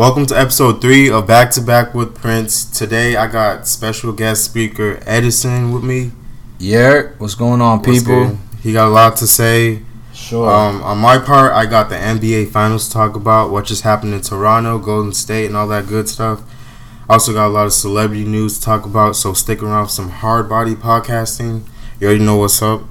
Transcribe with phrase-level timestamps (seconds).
[0.00, 2.64] Welcome to episode three of Back to Back with Prince.
[2.64, 6.12] Today I got special guest speaker Edison with me.
[6.58, 8.28] Yeah, what's going on, What's people?
[8.28, 8.38] good?
[8.62, 9.82] He got a lot to say.
[10.14, 10.48] Sure.
[10.48, 14.14] Um, on my part, I got the NBA Finals to talk about, what just happened
[14.14, 16.40] in Toronto, Golden State, and all that good stuff.
[17.06, 19.92] I also got a lot of celebrity news to talk about, so stick around for
[19.92, 21.64] some hard body podcasting.
[22.00, 22.84] You already know what's up.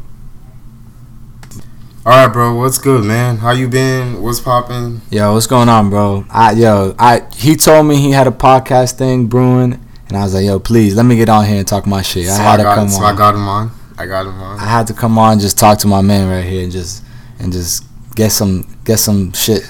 [2.06, 2.56] All right, bro.
[2.56, 3.38] What's good, man?
[3.38, 4.22] How you been?
[4.22, 5.02] What's popping?
[5.12, 6.26] yo, what's going on, bro?
[6.30, 9.74] I yo, I he told me he had a podcast thing brewing,
[10.08, 12.28] and I was like, yo, please let me get on here and talk my shit.
[12.30, 13.14] I had to got, come so on.
[13.14, 13.72] I got him on.
[13.98, 14.60] I got him on.
[14.60, 17.04] I had to come on just talk to my man right here and just
[17.38, 17.84] and just
[18.16, 19.70] get some get some shit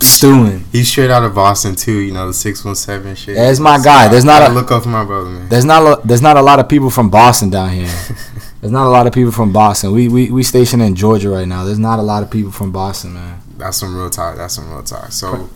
[0.00, 0.64] stewing.
[0.72, 1.98] He's straight out of Boston too.
[2.00, 3.34] You know the six one seven shit.
[3.36, 4.04] Yeah, it's my So guy.
[4.04, 5.48] I- There's not I a- look up for my brother, man.
[5.48, 7.90] There's not a, there's not a lot of people from Boston down here.
[8.62, 9.90] There's not a lot of people from Boston.
[9.92, 11.64] We we we stationed in Georgia right now.
[11.64, 13.40] There's not a lot of people from Boston, man.
[13.58, 14.36] That's some real talk.
[14.36, 15.10] That's some real talk.
[15.10, 15.50] So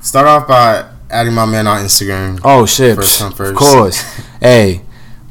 [0.00, 2.40] start off by adding my man on Instagram.
[2.44, 2.94] Oh shit!
[2.94, 3.50] First come first.
[3.50, 4.00] Of course.
[4.40, 4.82] hey,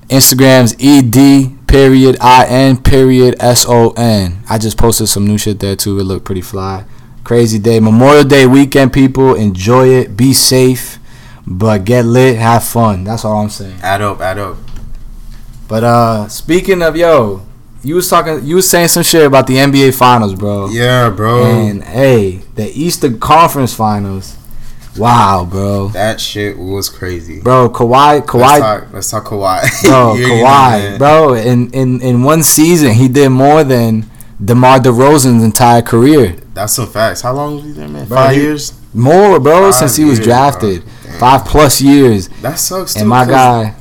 [0.10, 1.14] Instagram's ed
[1.68, 2.18] period
[2.52, 4.44] in period s o n.
[4.50, 5.98] I just posted some new shit there too.
[6.00, 6.84] It looked pretty fly.
[7.24, 8.92] Crazy day, Memorial Day weekend.
[8.92, 10.18] People enjoy it.
[10.18, 11.00] Be safe,
[11.48, 12.36] but get lit.
[12.36, 13.06] Have fun.
[13.06, 13.80] That's all I'm saying.
[13.82, 14.58] Add up, add up.
[15.74, 17.42] But uh, speaking of yo,
[17.82, 18.46] you was talking.
[18.46, 20.70] You was saying some shit about the NBA Finals, bro.
[20.70, 21.46] Yeah, bro.
[21.46, 24.38] And hey, the Eastern Conference Finals.
[25.00, 25.88] Wow, bro.
[25.88, 27.42] that shit was crazy.
[27.42, 28.94] Bro, Kawhi, Let's Kawhi, talk.
[28.94, 29.82] Let's talk Kawhi.
[29.82, 34.06] Bro, know, Kawhi, bro, in, in in one season he did more than
[34.46, 36.34] DeMar DeRozan's entire career.
[36.54, 37.22] That's some facts.
[37.22, 38.08] How long was he there, man?
[38.08, 38.80] Bro, Five he- years.
[38.94, 40.84] More, bro, Five since he was years, drafted.
[41.18, 42.28] Five plus years.
[42.44, 43.00] That sucks too.
[43.00, 43.74] And my guy,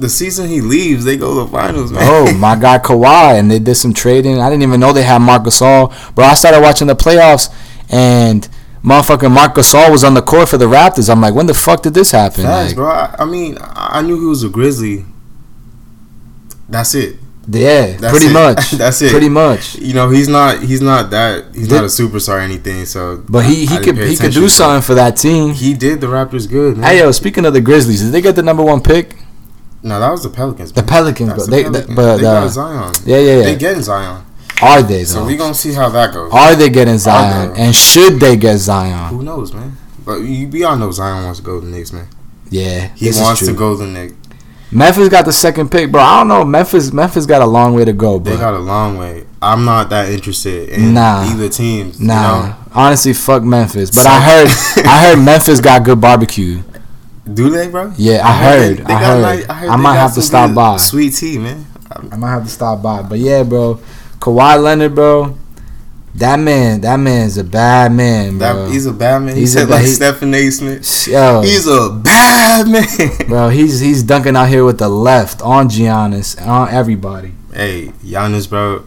[0.00, 2.02] the season he leaves, they go to the finals, man.
[2.04, 4.40] oh, my guy Kawhi, and they did some trading.
[4.40, 6.14] I didn't even know they had Marc Gasol.
[6.14, 7.48] Bro, I started watching the playoffs,
[7.90, 8.48] and
[8.82, 11.08] motherfucking Marc Gasol was on the court for the Raptors.
[11.10, 12.44] I'm like, when the fuck did this happen?
[12.44, 12.88] Facts, Like, bro.
[12.88, 15.04] I, I mean, I I knew he was a Grizzly.
[16.68, 17.16] That's it.
[17.48, 18.32] yeah, That's pretty it.
[18.32, 18.70] much.
[18.82, 19.10] That's it.
[19.10, 19.74] Pretty much.
[19.76, 20.62] You know, he's not.
[20.62, 21.54] He's not that.
[21.54, 22.86] He's Did- not a superstar or anything.
[22.86, 25.52] So, But he, he didn't could he could do something for that team.
[25.52, 26.88] He did the Raptors good, man.
[26.90, 29.16] Hey yo, speaking of the Grizzlies, did they get the number one pick?
[29.82, 30.72] No, that was the Pelicans.
[30.72, 30.82] The.
[30.82, 31.44] Pelicans, bro.
[31.44, 31.86] the They, Pelicans.
[31.88, 32.94] they but they got uh, Zion.
[33.04, 33.42] yeah, yeah, yeah.
[33.44, 34.24] They getting Zion.
[34.62, 35.26] Are they So though?
[35.26, 36.30] we gonna see how that goes.
[36.32, 37.54] Are they getting Zion?
[37.54, 37.60] they?
[37.62, 39.08] And should they get Zion?
[39.14, 39.76] Who knows, man?
[40.04, 42.08] But you, we all know Zion wants to go to the Knicks, man.
[42.50, 44.14] Yeah, He wants to go to the Knicks.
[44.72, 46.00] Memphis got the second pick, bro.
[46.00, 46.44] I don't know.
[46.44, 48.38] Memphis, Memphis got a long way to go, They bro.
[48.38, 49.24] got a long way.
[49.42, 51.24] I'm not that interested in Nah.
[51.24, 51.98] either teams.
[52.00, 52.54] you Nah, know?
[52.72, 53.90] honestly, fuck Memphis.
[53.90, 54.48] But So- I heard,
[54.86, 56.62] I heard Memphis got good barbecue.
[57.32, 57.92] Do they, bro?
[57.96, 58.76] Yeah, I heard.
[58.78, 59.44] they- they I heard.
[59.50, 60.76] heard I might have to stop by.
[60.78, 61.66] Sweet tea, man.
[62.12, 63.02] I might have to stop by.
[63.02, 63.80] But yeah, bro,
[64.20, 65.36] Kawhi Leonard, bro.
[66.16, 68.64] That man, that man's a bad man, bro.
[68.66, 69.36] That, he's a bad man.
[69.36, 70.50] He's He's a like he- Stephen A.
[70.50, 71.06] Smith.
[71.08, 73.28] Yo, He's a bad man.
[73.28, 77.32] bro, he's he's dunking out here with the left on Giannis, on everybody.
[77.54, 78.84] hey, Giannis, bro.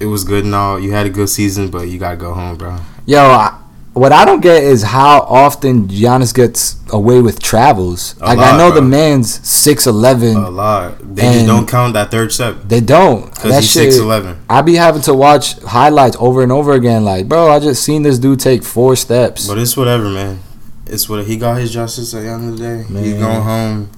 [0.00, 0.78] It was good and all.
[0.80, 2.76] You had a good season, but you gotta go home, bro.
[3.06, 3.56] Yo, I,
[3.98, 8.16] what I don't get is how often Giannis gets away with travels.
[8.20, 10.36] A like I lot, know the man's six eleven.
[10.36, 10.98] A lot.
[11.14, 13.26] They just don't count that third step they don't.
[13.26, 13.92] because That he's shit.
[13.92, 14.38] six eleven.
[14.48, 17.04] I be having to watch highlights over and over again.
[17.04, 19.46] Like, bro, I just seen this dude take four steps.
[19.48, 20.40] But it's whatever, man.
[20.86, 22.78] It's what he got his justice at the end of the day.
[22.84, 23.20] He's Man.
[23.20, 23.90] going home.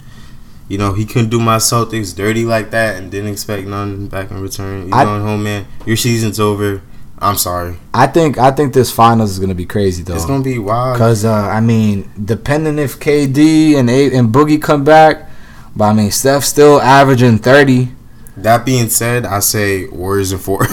[0.68, 4.30] You know, he couldn't do my Celtics dirty like that and didn't expect nothing back
[4.30, 4.84] in return.
[4.84, 5.66] He's I- going home, man.
[5.84, 6.82] Your season's over.
[7.22, 7.76] I'm sorry.
[7.92, 10.14] I think I think this finals is gonna be crazy though.
[10.14, 10.96] It's gonna be wild.
[10.96, 15.28] Cause uh, I mean, depending if KD and A- and Boogie come back,
[15.76, 17.90] but I mean, Steph's still averaging thirty.
[18.36, 20.66] That being said, I say Warriors in four.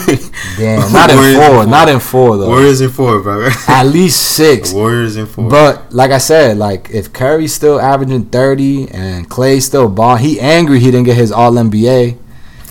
[0.56, 2.48] Damn, not in Warriors four, not in four though.
[2.48, 3.46] Warriors in four, bro.
[3.68, 4.72] At least six.
[4.72, 5.50] Warriors in four.
[5.50, 10.40] But like I said, like if Curry's still averaging thirty and Clay's still ball, he
[10.40, 12.16] angry he didn't get his All NBA.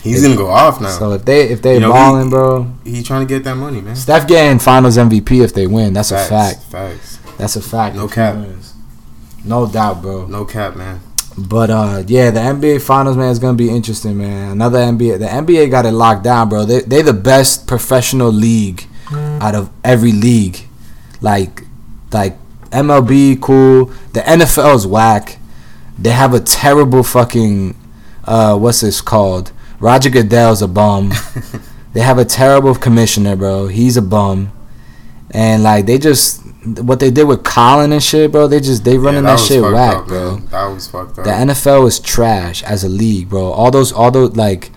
[0.10, 0.90] He's gonna go off now.
[0.90, 3.82] So if they if they You balling, he- bro, He trying to get that money,
[3.82, 3.96] man.
[3.96, 5.94] Steph getting Finals MVP if they win.
[5.94, 6.64] That's Facts, a fact.
[6.64, 7.20] Facts.
[7.38, 7.96] That's a fact.
[7.96, 8.36] No cap.
[9.44, 10.26] No doubt, bro.
[10.28, 11.00] No cap, man.
[11.38, 14.52] But uh, yeah, the NBA Finals, man, is gonna be interesting, man.
[14.54, 16.66] Another NBA, the NBA got it locked down, bro.
[16.66, 20.58] They they the best professional league out of every league.
[21.22, 21.62] Like,
[22.12, 22.38] like
[22.72, 23.86] MLB, cool.
[24.14, 25.38] The NFL is whack.
[25.98, 27.76] They have a terrible fucking,
[28.26, 29.52] uh, what's this called?
[29.80, 31.12] Roger Goodell's a bum.
[31.94, 33.68] they have a terrible commissioner, bro.
[33.68, 34.52] He's a bum.
[35.32, 36.42] And like they just
[36.82, 38.48] what they did with Colin and shit, bro.
[38.48, 40.36] They just they running Yeah, that, was shit whack, up, bro.
[40.38, 40.46] man.
[40.48, 41.26] That was fucked up.
[41.26, 43.52] The NFL is trash as a league, bro.
[43.52, 44.72] All those, all those, like,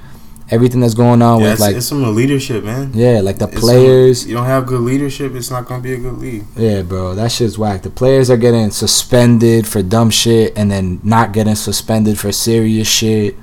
[0.51, 2.91] everything that's going on Yeah, with it's, like it's the leadership, man.
[2.95, 4.21] yeah, like the It's players.
[4.23, 6.45] Some, you don't have good leadership, it's not gonna be a good league.
[6.57, 7.83] Yeah, bro, that shit's whack.
[7.83, 12.89] The players are getting suspended for dumb shit and then not getting suspended for serious
[12.89, 13.37] shit,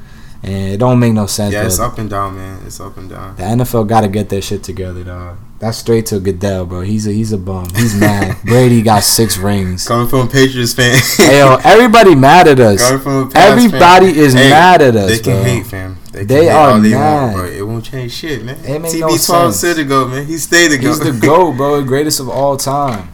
[0.48, 1.54] and it don't make no sense.
[1.54, 1.68] Yeah, bro.
[1.68, 2.62] it's up and down, man.
[2.66, 3.36] It's up and down.
[3.36, 5.38] The NFL got to get their shit together, dog.
[5.60, 6.82] That's straight to Goodell, bro.
[6.82, 7.68] He's a he's a bum.
[7.76, 8.38] He's mad.
[8.46, 9.88] Brady got six rings.
[9.88, 11.00] Coming from a Patriots fan.
[11.18, 12.88] Hey, yo, everybody mad at us.
[12.88, 14.24] Coming from Everybody fan.
[14.24, 15.44] is Hey, mad at us, They can bro.
[15.44, 15.98] hate, fam.
[16.12, 17.24] They, can They hate are all they mad.
[17.34, 18.56] want, but it won't change shit, man.
[18.64, 19.56] It make TB no 12 sense.
[19.60, 20.26] said to go, man.
[20.28, 20.88] He stayed to go.
[20.90, 21.84] He's the GOAT, bro.
[21.84, 23.10] Greatest of all time.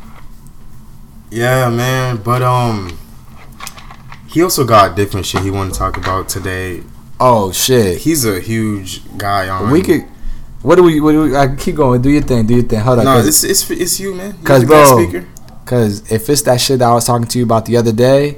[1.31, 2.17] Yeah, man.
[2.17, 2.99] But um,
[4.27, 6.83] he also got different shit he wanted to talk about today.
[7.19, 7.99] Oh shit.
[7.99, 9.71] He's a huge guy on.
[9.71, 10.01] We could.
[10.61, 10.99] What do we?
[11.01, 11.35] What do we?
[11.37, 12.01] I keep going.
[12.01, 12.45] Do your thing.
[12.47, 12.79] Do your thing.
[12.79, 13.05] Hold on.
[13.05, 14.33] No, it's it's it's you, man.
[14.43, 15.05] 'Cause, bro.
[15.65, 18.37] 'cause if it's that shit that I was talking to you about the other day,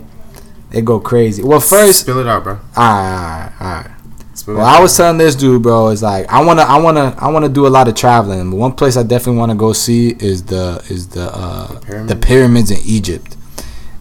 [0.72, 1.42] it go crazy.
[1.44, 2.60] Well, first, spill it out, bro.
[2.78, 3.88] alright, alright.
[4.34, 4.80] Spill Well, it out.
[4.80, 7.66] I was telling this dude, bro, is like I wanna, I wanna, I wanna do
[7.68, 8.50] a lot of traveling.
[8.52, 12.10] But one place I definitely wanna go see is the is the uh, The pyramids?
[12.10, 13.38] the pyramids in Egypt.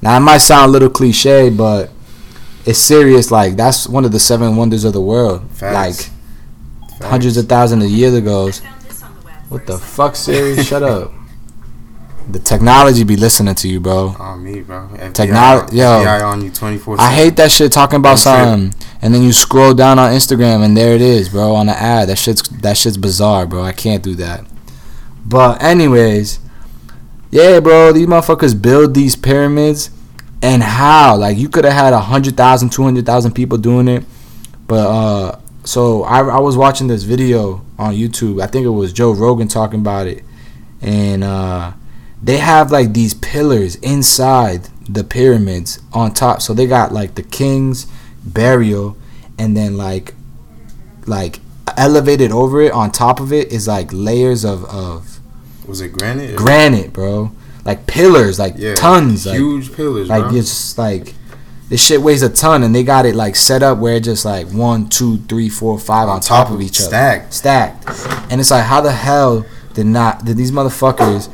[0.02, 1.90] Now it might sound a little cliche, but
[2.66, 3.30] it's serious.
[3.30, 5.48] Like that's one of the seven wonders of the world.
[5.50, 5.74] Facts.
[5.74, 7.04] Like Facts.
[7.10, 8.48] hundreds of thousands of years ago.
[8.48, 10.62] I found this on the web What the fuck, Siri?
[10.62, 11.12] Shut up.
[12.30, 14.16] The technology be listening to you, bro.
[14.18, 14.88] On me, bro.
[14.94, 15.84] FBI, Technolo- yo.
[15.84, 16.96] FBI on you twenty four.
[16.98, 18.24] I hate that shit talking about That's it.
[18.70, 21.78] something and then you scroll down on Instagram and there it is, bro, on the
[21.78, 22.08] ad.
[22.08, 23.62] That shit's that shit's bizarre, bro.
[23.62, 24.46] I can't do that.
[25.26, 26.38] But anyways,
[27.30, 29.90] yeah, bro, these motherfuckers build these pyramids
[30.44, 31.16] and how?
[31.16, 34.04] Like you could have had a hundred thousand, two hundred thousand people doing it.
[34.68, 38.42] But uh so I, I was watching this video on YouTube.
[38.42, 40.22] I think it was Joe Rogan talking about it.
[40.82, 41.72] And uh
[42.22, 46.42] they have like these pillars inside the pyramids on top.
[46.42, 47.86] So they got like the king's
[48.22, 48.96] burial
[49.38, 50.14] and then like
[51.06, 51.40] like
[51.78, 55.20] elevated over it on top of it is like layers of of
[55.66, 56.36] Was it granite?
[56.36, 57.32] granite, bro.
[57.64, 60.34] Like pillars, like Yeah, tons, like huge pillars, like bro.
[60.36, 61.14] it's just like
[61.70, 64.24] this shit weighs a ton, and they got it like set up where it's just
[64.24, 67.32] like one, two, three, four, five on, top, of each other, stacked.
[67.32, 68.30] stacked.
[68.30, 71.30] And it's like, how the hell did not did these motherfuckers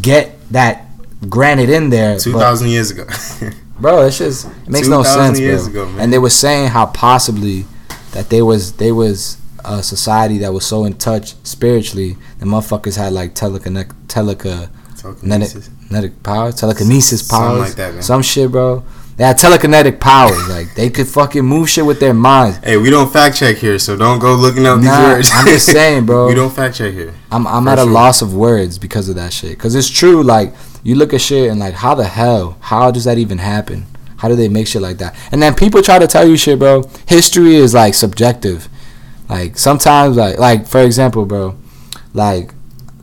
[0.00, 0.86] get that
[1.28, 2.18] granite in there?
[2.18, 3.04] Two thousand years ago.
[3.80, 4.06] bro.
[4.06, 5.82] It's just it makes no 2,000 sense, years bro.
[5.82, 6.00] ago, man.
[6.04, 7.66] and they were saying how possibly
[8.12, 12.96] that they was they was a society that was so in touch spiritually, the motherfuckers
[12.96, 14.70] had like telekinetic teleca
[15.04, 15.68] Telekinesis.
[15.68, 18.02] telekinetic powers, telekinesis Something powers, like that, man.
[18.02, 18.82] some shit, bro.
[19.16, 22.56] They had telekinetic powers, like they could fucking move shit with their minds.
[22.58, 25.30] Hey, we don't fact check here, so don't go looking up these words.
[25.32, 26.26] I'm just saying, bro.
[26.28, 27.14] we don't fact check here.
[27.30, 29.56] I'm I'm For at a loss of words because of that shit.
[29.58, 30.22] Cause it's true.
[30.24, 30.52] Like
[30.82, 32.56] you look at shit and like, how the hell?
[32.60, 33.86] How does that even happen?
[34.16, 35.14] How do they make shit like that?
[35.30, 36.82] And then people try to tell you shit, bro.
[37.06, 38.68] History is like subjective.
[39.28, 41.56] Like sometimes, like like for example, bro,
[42.14, 42.52] like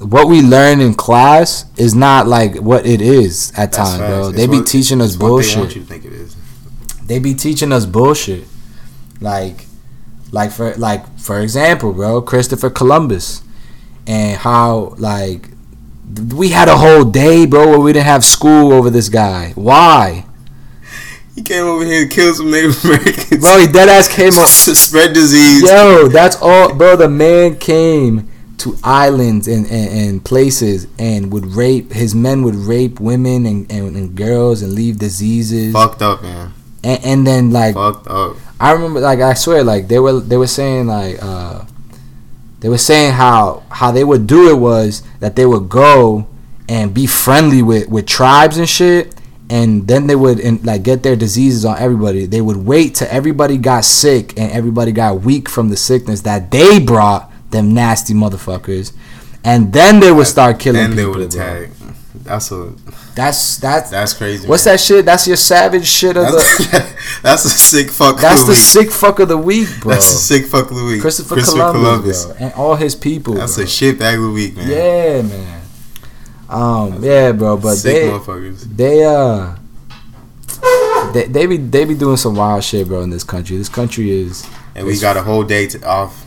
[0.01, 4.25] what we learn in class is not like what it is at times, bro.
[4.25, 4.37] facts.
[4.37, 5.75] They be what- teaching us it's They bullshit.
[5.75, 6.35] you to think it is.
[7.05, 8.45] They be teaching us bullshit.
[9.19, 9.65] Like
[10.31, 13.41] like for like for example, bro, Christopher Columbus
[14.07, 15.49] and how like
[16.35, 19.51] we had a whole day, bro, where we didn't have school over this guy.
[19.55, 20.25] Why?
[21.33, 23.41] He came over here and killed some Native Americans.
[23.41, 24.47] Bro, he dead ass came up.
[24.49, 25.61] to spread disease.
[25.63, 26.97] Yo, that's all, bro.
[26.97, 28.29] The man came
[28.61, 31.91] to islands and, and, and places and would rape.
[31.91, 35.73] His men would rape women and, and, and girls and leave diseases.
[35.73, 36.53] Fucked up, man.
[36.83, 38.37] And, and then like Fucked up.
[38.59, 41.65] I remember, like I swear, like they were they were saying like uh,
[42.59, 46.27] they were saying how how they would do it was that they would go
[46.69, 49.15] and be friendly with with tribes and shit,
[49.49, 52.27] and then they would and, like get their diseases on everybody.
[52.27, 56.51] They would wait till everybody got sick and everybody got weak from the sickness that
[56.51, 58.93] they brought them nasty motherfuckers,
[59.43, 61.19] and then they would start killing Then they people.
[61.19, 61.41] would bro.
[61.41, 61.69] attack.
[62.23, 62.73] That's a
[63.15, 64.47] That's that's that's crazy.
[64.47, 64.73] what's man.
[64.75, 65.05] that shit?
[65.05, 66.67] That's your savage shit of the.
[66.71, 68.19] That's, that's a sick fuck.
[68.19, 69.93] That's the the sick fuck of the week, bro.
[69.93, 71.01] That's a sick fuck of the week.
[71.01, 73.33] Christopher, Columbus, bro, and all his people.
[73.35, 73.63] That's bro.
[73.63, 74.69] a shit bag of the week, man.
[74.69, 75.61] Yeah, man.
[76.49, 78.63] Um, yeah, bro, but sick they motherfuckers.
[78.75, 79.55] they uh
[81.13, 83.01] they, they be they be doing some wild shit, bro.
[83.01, 86.20] In this country, this country is And we got a whole day to, off.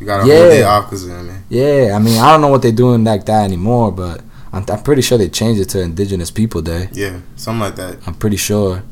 [0.00, 0.38] We got a Yeah.
[0.38, 1.92] whole day off because of them, yeah.
[1.94, 5.02] I mean, I don't know what they're doing like that anymore, but I'm, I'm pretty
[5.02, 6.88] sure they changed it to Indigenous People Day.
[6.92, 7.98] Yeah, something like that.
[8.06, 8.82] I'm pretty sure,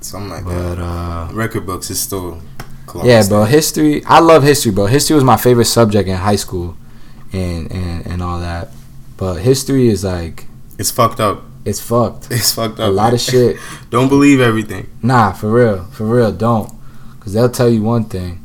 [0.00, 0.78] Something like but that.
[0.82, 1.28] uh.
[1.32, 2.40] Record books is still.
[2.86, 3.44] Columbus Yeah, bro.
[3.44, 3.50] Day.
[3.50, 4.04] History.
[4.06, 4.86] I love history, bro.
[4.86, 6.76] History was my favorite subject in high school,
[7.32, 8.70] and and and all that.
[9.18, 10.46] But history is like
[10.78, 11.42] It's fucked up.
[11.66, 12.28] it's fucked.
[12.30, 12.88] It's fucked up.
[12.88, 13.14] A lot man.
[13.14, 13.56] of shit.
[13.90, 14.86] Don't believe everything.
[15.02, 16.72] Nah, for real, for real, don't,
[17.20, 18.40] cause they'll tell you one thing,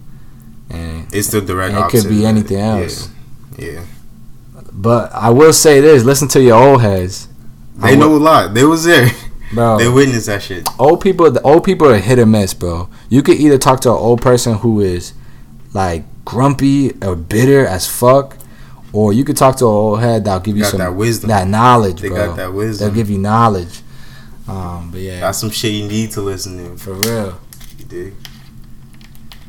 [0.74, 1.76] and It's the direct.
[1.76, 3.10] It could be anything else.
[3.58, 3.66] Yeah.
[3.72, 3.82] yeah.
[4.72, 7.28] But I will say this: listen to your old heads,
[7.76, 8.54] They know a lot.
[8.54, 9.10] They was there.
[9.54, 9.78] bro.
[9.78, 10.68] They witnessed that shit.
[10.80, 12.90] old people, the old people are hit or miss, bro.
[13.10, 15.14] You could either talk to an old person who is
[15.74, 18.38] like grumpy or bitter as fuck,
[18.92, 21.28] or you could talk to an old head that'll give you Got some that wisdom.
[21.30, 22.28] that knowledge, They bro.
[22.28, 22.88] got that wisdom.
[22.88, 23.82] They'll give you knowledge.
[24.48, 26.78] Um, but yeah, That's some shit you need to listen to.
[26.78, 27.40] for real,
[27.78, 28.14] You dig?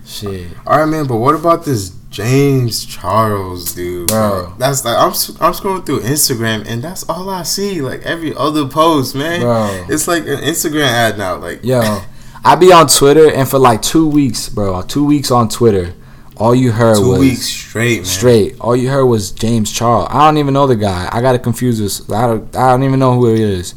[0.05, 0.49] Shit.
[0.67, 1.07] All right, man.
[1.07, 4.09] But what about this James Charles dude?
[4.09, 4.55] Bro.
[4.59, 7.81] That's like I'm I'm scrolling through Instagram and that's all I see.
[7.81, 9.41] Like every other post, man.
[9.41, 9.87] Bro.
[9.89, 11.37] It's like an Instagram ad now.
[11.37, 12.03] Like Yo,
[12.45, 15.95] I be on Twitter, and for like two weeks, bro, two weeks on Twitter,
[16.37, 18.05] all you heard two was weeks straight, man.
[18.05, 18.61] straight.
[18.61, 20.09] All you heard was James Charles.
[20.11, 21.09] I don't even know the guy.
[21.11, 22.09] I gotta confuse this.
[22.11, 22.57] I don't.
[22.57, 23.75] I don't even know who he is.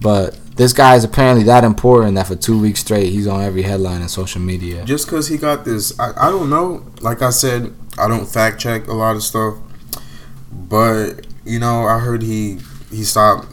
[0.00, 3.62] But this guy is apparently that important that for two weeks straight he's on every
[3.62, 4.84] headline in social media.
[4.84, 6.84] Just because he got this, I, I don't know.
[7.00, 9.54] Like I said, I don't fact check a lot of stuff,
[10.52, 12.58] but you know, I heard he
[12.90, 13.46] he stopped.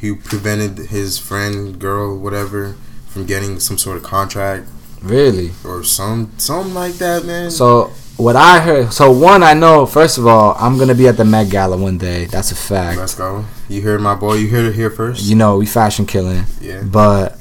[0.00, 2.76] He prevented his friend, girl, whatever,
[3.08, 4.68] from getting some sort of contract
[5.02, 5.52] Really.
[5.64, 7.50] or some something like that, man.
[7.50, 8.92] So what I heard.
[8.92, 9.86] So one, I know.
[9.86, 12.26] First of all, I'm gonna be at the Met Gala one day.
[12.26, 12.98] That's a fact.
[12.98, 13.44] Let's go.
[13.68, 14.34] You heard my boy.
[14.34, 15.24] You heard it here first.
[15.24, 16.44] You know, we fashion killing.
[16.60, 16.82] Yeah.
[16.82, 17.38] But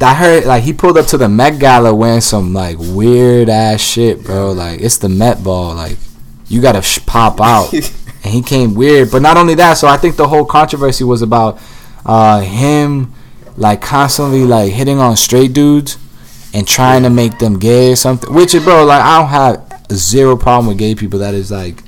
[0.00, 3.80] I heard like he pulled up to the Met Gala wearing some like weird ass
[3.80, 4.52] shit, bro.
[4.52, 5.74] Like it's the Met Ball.
[5.74, 5.96] Like
[6.48, 9.10] you gotta sh- pop out, and he came weird.
[9.10, 11.60] But not only that, so I think the whole controversy was about
[12.04, 13.12] uh, him
[13.56, 15.98] like constantly like hitting on straight dudes
[16.54, 18.32] and trying to make them gay or something.
[18.32, 21.18] Which bro, like I don't have zero problem with gay people.
[21.20, 21.82] That is like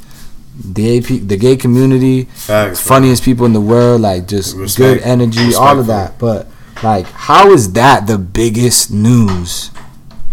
[0.56, 5.00] the AP, the gay community Facts, funniest people in the world, like just Respect.
[5.00, 6.18] good energy, all of that.
[6.18, 6.46] But
[6.82, 9.70] like, how is that the biggest news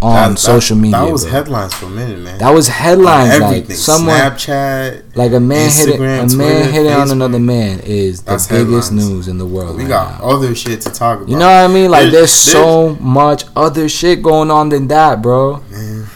[0.02, 1.00] on That- that- social media?
[1.06, 1.32] That was bro?
[1.32, 2.38] headlines for a minute, man.
[2.40, 3.34] That was headlines.
[3.34, 3.70] Everything.
[3.70, 5.02] Like someone, Snapchat.
[5.16, 9.10] like a man hitting a man hitting on another man is the That's biggest headlines.
[9.10, 9.76] news in the world.
[9.78, 10.30] We right got now.
[10.30, 11.30] other shit to talk about.
[11.30, 11.90] You know what I mean?
[11.90, 15.62] Like, there's, There's- so much other shit going on than that, bro.
[15.72, 16.08] Man.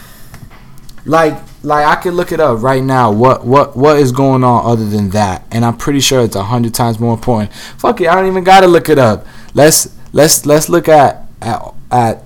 [1.04, 3.10] Like, like I could look it up right now.
[3.10, 5.42] What, what, what is going on other than that?
[5.50, 7.52] And I'm pretty sure it's a hundred times more important.
[7.78, 9.26] Fuck it, I don't even gotta look it up.
[9.54, 12.22] Let's, let's, let's look at, at, at.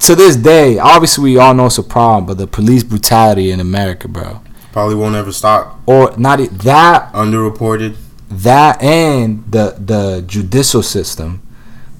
[0.00, 3.60] To this day, obviously we all know it's a problem, but the police brutality in
[3.60, 4.40] America, bro,
[4.72, 5.78] Probably won't ever stop.
[5.86, 7.94] or not that Underreported.
[8.28, 11.40] that and the the judicial system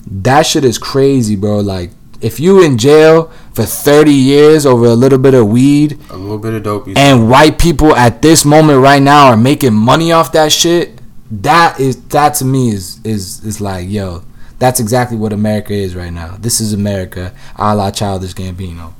[0.05, 1.91] that shit is crazy bro like
[2.23, 6.39] if you in jail for 30 years over a little bit of weed A little
[6.39, 6.89] bit of dope.
[6.97, 11.01] and white people at this moment right now are making money off that shit
[11.31, 14.23] that is that to me is is is like yo
[14.59, 18.93] that's exactly what america is right now this is america a la childish gambino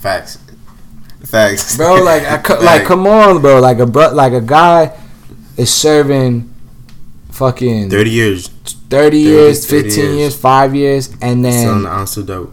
[0.00, 0.38] Facts.
[1.24, 1.76] Facts.
[1.76, 4.96] bro like I, co- like come on bro like a bro like a guy
[5.56, 6.49] is serving
[7.40, 8.48] fucking 30 years.
[8.90, 10.18] 30 years, 30 15 years.
[10.18, 10.36] years.
[10.36, 12.52] 5 years, and Selling then an ounce of dope.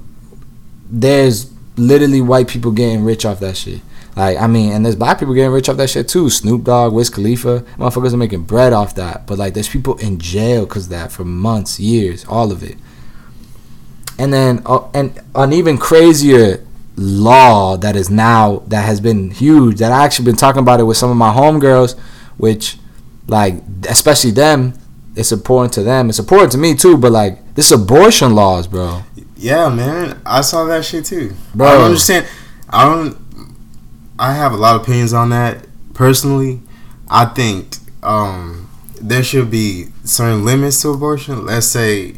[0.89, 3.81] there's literally white people getting rich off that shit.
[4.15, 6.29] Like, I mean, and there's black people getting rich off that shit too.
[6.31, 9.27] Snoop Dogg, Wiz Khalifa, motherfuckers are making bread off that.
[9.27, 12.77] But like, there's people in jail because that for months, years, all of it.
[14.17, 16.65] And then, uh, and an even crazier
[16.95, 19.77] law that is now that has been huge.
[19.77, 21.95] That I actually been talking about it with some of my homegirls,
[22.37, 22.77] which,
[23.27, 23.55] like,
[23.89, 24.73] especially them,
[25.15, 26.09] it's important to them.
[26.09, 26.97] It's important to me too.
[26.97, 29.03] But like, this abortion laws, bro.
[29.35, 30.21] Yeah, man.
[30.25, 31.33] I saw that shit too.
[31.53, 31.67] Bro.
[31.67, 32.27] I don't understand.
[32.69, 33.17] I don't.
[34.19, 35.65] I have a lot of opinions on that.
[35.93, 36.61] Personally,
[37.09, 38.69] I think um,
[39.01, 41.45] there should be certain limits to abortion.
[41.45, 42.15] Let's say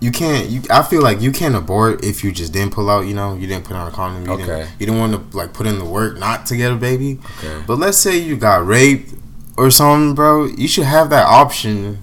[0.00, 0.48] you can't.
[0.48, 3.06] You, I feel like you can't abort if you just didn't pull out.
[3.06, 4.24] You know, you didn't put on a condom.
[4.26, 4.46] You Okay.
[4.46, 7.18] Didn't, you didn't want to like put in the work not to get a baby.
[7.38, 7.62] Okay.
[7.66, 9.14] But let's say you got raped
[9.60, 10.46] or something, bro.
[10.46, 11.98] You should have that option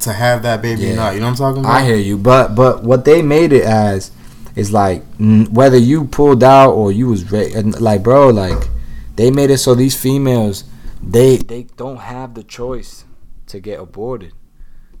[0.00, 0.92] to have that baby Yeah.
[0.92, 1.14] or not.
[1.14, 1.72] You know what I'm talking about?
[1.74, 4.10] I hear you, but but what they made it as
[4.56, 5.02] is like
[5.50, 8.68] whether you pulled out or you was ra- and like bro, like
[9.16, 10.64] they made it so these females
[11.02, 13.04] they they don't have the choice
[13.46, 14.32] to get aborted.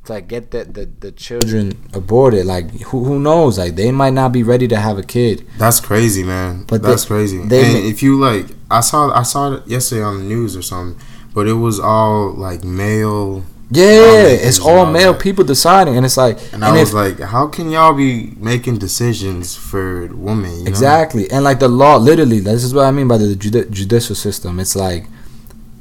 [0.04, 3.58] To like get the, the, the children aborted, like who who knows?
[3.58, 5.44] Like they might not be ready to have a kid.
[5.58, 6.64] That's crazy, man.
[6.66, 7.38] But That's they- crazy.
[7.44, 10.62] they and if you like, I saw I saw it yesterday on the news or
[10.62, 10.98] something,
[11.38, 15.22] but it was all like male, Yeah, it's all all male that.
[15.22, 18.78] people deciding, and it's like and, I if- was like, how can y'all be making
[18.78, 20.50] decisions for women?
[20.58, 20.68] You know?
[20.72, 24.16] Exactly, and like the law, literally, this is what I mean by the judi- judicial
[24.16, 24.58] system.
[24.58, 25.06] It's like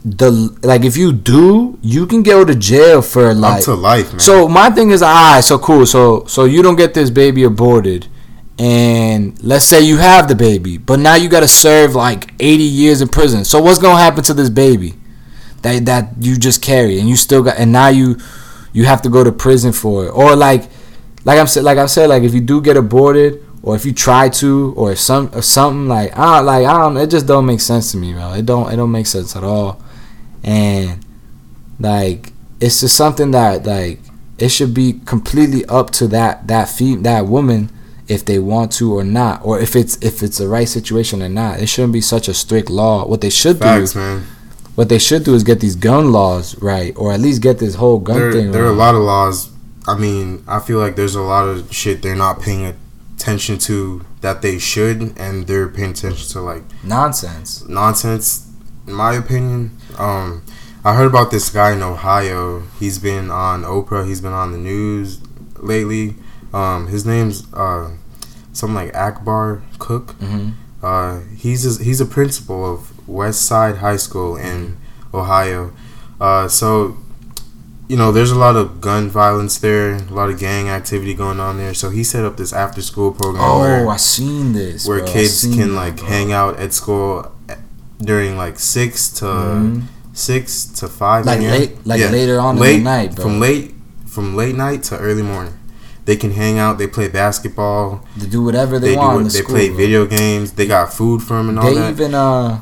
[0.05, 0.29] the
[0.61, 4.19] like if you do, you can go to jail for Up to life, man.
[4.19, 5.87] So my thing is, alright, so cool.
[5.87, 8.05] So so you don't get this baby aborted,
[8.59, 12.63] and let's say you have the baby, but now you got to serve like 80
[12.63, 13.43] years in prison.
[13.43, 14.93] So what's gonna happen to this baby
[15.61, 18.17] that that you just carry, and you still got, and now you
[18.73, 20.69] you have to go to prison for it, or like
[21.25, 23.93] like I'm said, like I said, like if you do get aborted, or if you
[23.93, 27.45] try to, or if some or something like I like I don't, it just don't
[27.45, 28.33] make sense to me, bro.
[28.33, 29.81] It don't it don't make sense at all,
[30.43, 31.05] and
[31.79, 33.99] like it's just something that like
[34.37, 37.69] it should be completely up to that that fee that woman
[38.07, 41.29] if they want to or not, or if it's if it's the right situation or
[41.29, 41.59] not.
[41.59, 43.05] It shouldn't be such a strict law.
[43.05, 44.27] What they should Facts, do, man.
[44.77, 47.75] What they should do, is get these gun laws right, or at least get this
[47.75, 48.51] whole gun There, thing.
[48.51, 49.49] there are a lot of laws.
[49.87, 52.63] I mean, I feel like there's a lot of shit they're not paying
[53.17, 57.67] attention to that they should, and they're paying attention to like nonsense.
[57.67, 58.45] nonsense.
[58.85, 60.43] In my opinion, um,
[60.85, 62.63] I heard about this guy in Ohio.
[62.79, 64.05] He's been on Oprah.
[64.07, 65.19] He's been on the news
[65.57, 66.15] lately.
[66.53, 67.91] Um, his name's uh,
[68.53, 70.11] something like Akbar Cook.
[70.21, 70.49] hmm
[70.83, 74.77] Uh, he's a, he's a principal of West Side High School in
[75.13, 75.71] Ohio.
[76.19, 76.97] Uh, so,
[77.87, 81.39] you know, there's a lot of gun violence there, a lot of gang activity going
[81.39, 81.73] on there.
[81.73, 84.87] So he set up this after school program Oh, where, I seen this.
[84.87, 85.07] where bro.
[85.07, 86.07] Kids can like bro.
[86.07, 87.31] hang out at school
[87.99, 89.81] during like six to Mhm.
[90.13, 92.09] six to five like late, like Yeah.
[92.09, 93.23] later on late in the night, bro.
[93.23, 93.73] from late
[94.05, 95.53] from late night to early morning.
[96.05, 96.77] They can hang out.
[96.77, 98.01] They play basketball.
[98.15, 99.13] They do whatever they, They, want.
[99.13, 99.17] do.
[99.19, 99.77] in the They school, play bro.
[99.77, 100.51] video games.
[100.53, 101.95] They got food for them and all They that.
[101.97, 102.59] They even uh,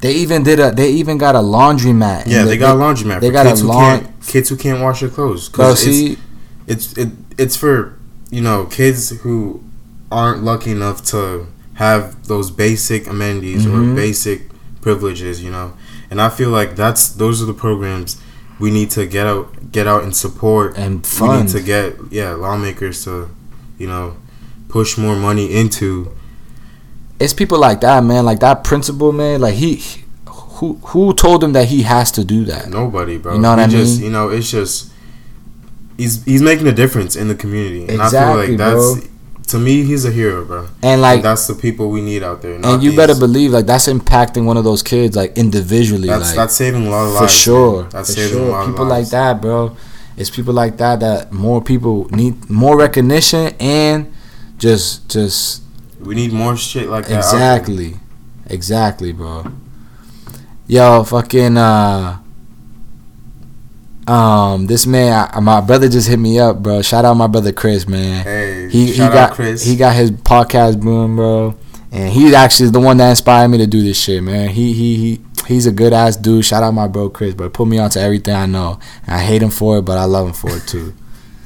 [0.00, 0.70] they even did a.
[0.72, 2.26] They even got a laundromat.
[2.26, 4.48] Yeah, And they got a laundromat they for got a kids who laun- can't kids
[4.48, 5.48] who can't wash their clothes.
[5.48, 6.18] Bro, it's, see,
[6.66, 7.98] it's it it's for
[8.30, 9.62] you know kids who
[10.10, 13.92] aren't lucky enough to have those basic amenities Mhm.
[13.92, 14.48] or basic
[14.80, 15.42] privileges.
[15.42, 15.72] You know,
[16.10, 18.16] and I feel like that's those are the programs
[18.58, 20.76] we need to get out get out and support.
[20.76, 23.28] and We need to get yeah lawmakers to
[23.78, 24.16] you know
[24.68, 26.10] push more money into
[27.18, 28.24] It's people like that, man.
[28.24, 29.40] Like that principal, man.
[29.40, 29.82] Like he,
[30.26, 32.68] who who told him that he has to do that?
[32.68, 33.34] nobody, bro.
[33.34, 34.04] You know what He I just, mean?
[34.06, 34.90] You know, it's just
[35.96, 39.08] he's he's making a difference in the community, and I Exactly, feel like that's
[39.52, 40.66] to me he's a hero, bro.
[40.82, 42.54] And Like like, that's the people we need out there.
[42.62, 46.08] and you these- better believe like that's impacting one of those kids like individually.
[46.08, 47.80] that's like that's saving a lot of lives for sure.
[47.82, 47.90] man.
[47.90, 48.50] That's for saving a sure.
[48.50, 49.76] lot of People like that, bro.
[50.16, 54.12] It's people like that that more people need more recognition and
[54.58, 55.62] just just
[56.00, 57.18] We need more shit like that.
[57.18, 57.94] exactly,
[58.46, 59.46] exactly, bro.
[60.66, 62.18] Yo, fucking uh.
[64.08, 66.80] Um, this man, I, my brother just hit me up, bro.
[66.80, 68.24] Shout out my brother Chris, man.
[68.24, 69.64] Hey, he he shout got out Chris.
[69.64, 71.56] he got his podcast boom, bro,
[71.90, 74.50] and he's actually the one that inspired me to do this shit, man.
[74.50, 76.44] He he he he's a good ass dude.
[76.44, 77.50] Shout out my bro Chris, bro.
[77.50, 78.78] Put me onto everything I know.
[79.08, 80.94] And I hate him for it, but I love him for it too.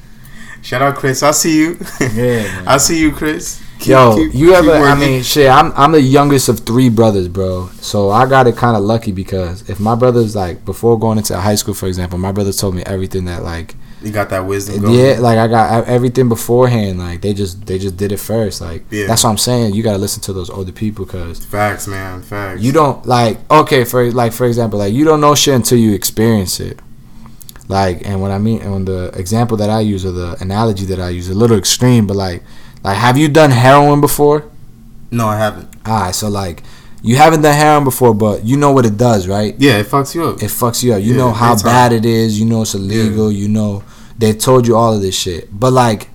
[0.63, 1.23] shout out Chris.
[1.23, 1.79] I'll see you.
[2.01, 2.69] Yeah, man.
[2.69, 3.63] I see you, Chris.
[3.81, 4.73] Keep- Yo, keep- you ever?
[4.73, 5.49] I mean, shit.
[5.51, 7.69] I'm I'm the youngest of three brothers, bro.
[7.81, 11.37] So I got it kind of lucky because if my brothers like before going into
[11.39, 14.83] high school, for example, my brothers told me everything that like you got that wisdom.
[14.83, 14.95] Going.
[14.99, 16.99] yeah, like I got everything beforehand.
[16.99, 18.61] Like they just they just did it first.
[18.61, 19.07] Like Yeah.
[19.07, 19.75] that's what I'm saying.
[19.75, 22.21] You gotta listen to those older people because Facts, man.
[22.23, 22.61] Facts.
[22.63, 25.95] you don't like okay for like for example like you don't know shit until you
[25.95, 26.79] experience it.
[27.69, 30.99] Like and what I mean and the example that I use or the analogy that
[31.01, 32.43] I use a little extreme, but like
[32.83, 34.45] like have you done heroin before?
[35.11, 35.69] No, I haven't.
[35.87, 36.63] Alright, so like
[37.03, 39.55] you haven't done heroin before, but you know what it does, right?
[39.59, 40.37] Yeah, it fucks you up.
[40.43, 41.03] It fucks you up.
[41.03, 42.39] You Yeah, know how bad it is.
[42.39, 43.33] You know it's illegal.
[43.33, 43.83] You know
[44.19, 45.49] they told you all of this shit.
[45.51, 46.09] But like,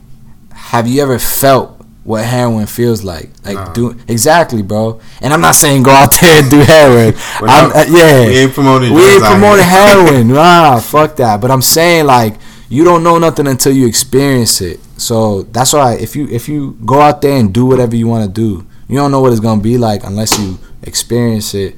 [0.51, 1.71] have you ever felt
[2.04, 3.32] what heroin feels like?
[3.43, 3.73] Like Nah.
[3.73, 5.01] do exactly, bro.
[5.21, 7.15] And I'm not saying go out there and do heroin.
[7.41, 8.93] I'm, not- uh, yeah, we ain't promoting.
[8.93, 10.28] we ain't promoting heroin.
[10.28, 11.41] Nah, fuck that.
[11.41, 12.36] But I'm saying like
[12.69, 14.80] you don't know nothing until you experience it.
[14.97, 18.25] So that's why if you if you go out there and do whatever you want
[18.25, 21.75] to do, you don't know what it's gonna be like unless you experience it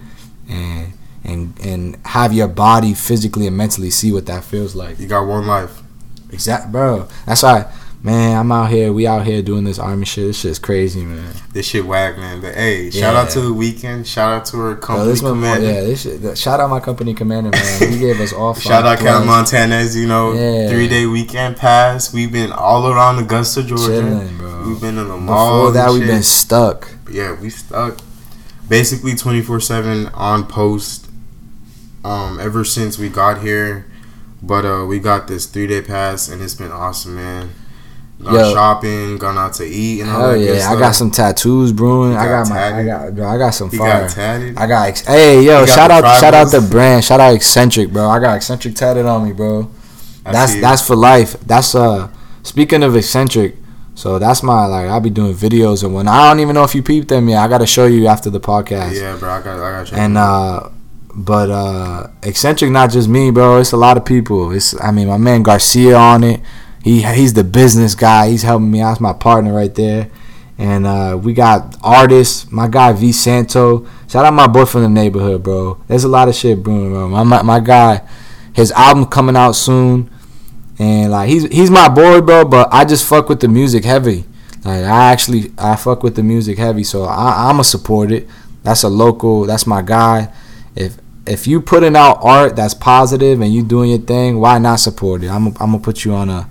[0.49, 4.99] and and and have your body physically and mentally see what that feels like.
[4.99, 5.81] You got one life.
[6.31, 7.07] Exact, bro.
[7.25, 7.71] That's why,
[8.03, 8.37] man.
[8.37, 8.91] I'm out here.
[8.93, 10.27] We out here doing this army shit.
[10.27, 11.33] This shit's crazy, man.
[11.53, 12.41] This shit whack, man.
[12.41, 14.07] But hey, shout out to the weekend.
[14.07, 15.67] Shout out to our Bro, company this one, commander.
[15.67, 16.37] yeah, this shit.
[16.37, 17.91] Shout out my company commander, man.
[17.91, 18.53] He gave us all.
[18.53, 19.51] Shout out Cal plus.
[19.51, 20.69] Montanez, you know, Yeah.
[20.69, 22.13] three day weekend pass.
[22.13, 23.85] We've been all around Augusta, Georgia.
[23.87, 24.67] Chilling, bro.
[24.67, 25.59] We've been in the mall.
[25.59, 26.89] Before that, we've been stuck.
[27.11, 27.99] yeah, we stuck.
[28.69, 31.05] Basically, twenty four seven on post.
[32.05, 33.85] Um, ever since we got here,
[34.41, 37.49] but uh, we got this three day pass, and it's been awesome, man.
[38.23, 38.51] Gone Yo.
[38.53, 41.71] shopping, gone out to eat, and all Hell that good yeah, I got some tattoos
[41.71, 42.13] brewing.
[42.13, 44.01] You I got got my, I got, bro, I got some You fire.
[44.01, 44.57] got tatted.
[44.57, 47.91] I got, ex- hey yo, got shout out, shout out the brand, shout out eccentric,
[47.91, 48.09] bro.
[48.09, 49.69] I got eccentric tatted on me, bro.
[50.25, 51.39] I That's that's for life.
[51.41, 52.09] That's uh,
[52.41, 53.55] speaking of eccentric,
[53.93, 56.73] So that's my like I'll be doing videos and when I don't even know if
[56.73, 57.37] you peeped them yet.
[57.43, 58.95] I gotta show you after the podcast.
[58.99, 59.29] Yeah, bro.
[59.29, 59.59] I got.
[59.59, 59.93] I got.
[59.93, 60.69] And uh
[61.13, 63.59] but uh eccentric not just me, bro.
[63.59, 64.51] It's a lot of people.
[64.51, 66.41] It's I mean my man Garcia on it.
[66.83, 68.29] He he's the business guy.
[68.29, 68.81] He's helping me.
[68.81, 68.89] Out.
[68.89, 70.09] That's my partner right there.
[70.57, 72.51] And uh we got artists.
[72.51, 73.87] My guy V Santo.
[74.07, 75.81] Shout out my boy from the neighborhood, bro.
[75.87, 77.09] There's a lot of shit brewing, bro.
[77.09, 78.07] My my, my guy,
[78.53, 80.09] his album coming out soon.
[80.79, 82.45] And like he's he's my boy, bro.
[82.45, 84.25] But I just fuck with the music heavy.
[84.63, 88.27] Like I actually I fuck with the music heavy, so I, I'ma support it.
[88.63, 89.45] That's a local.
[89.45, 90.31] That's my guy.
[90.75, 94.79] If if you putting out art that's positive and you doing your thing, why not
[94.79, 95.29] support it?
[95.29, 96.49] I'm I'm gonna put you on a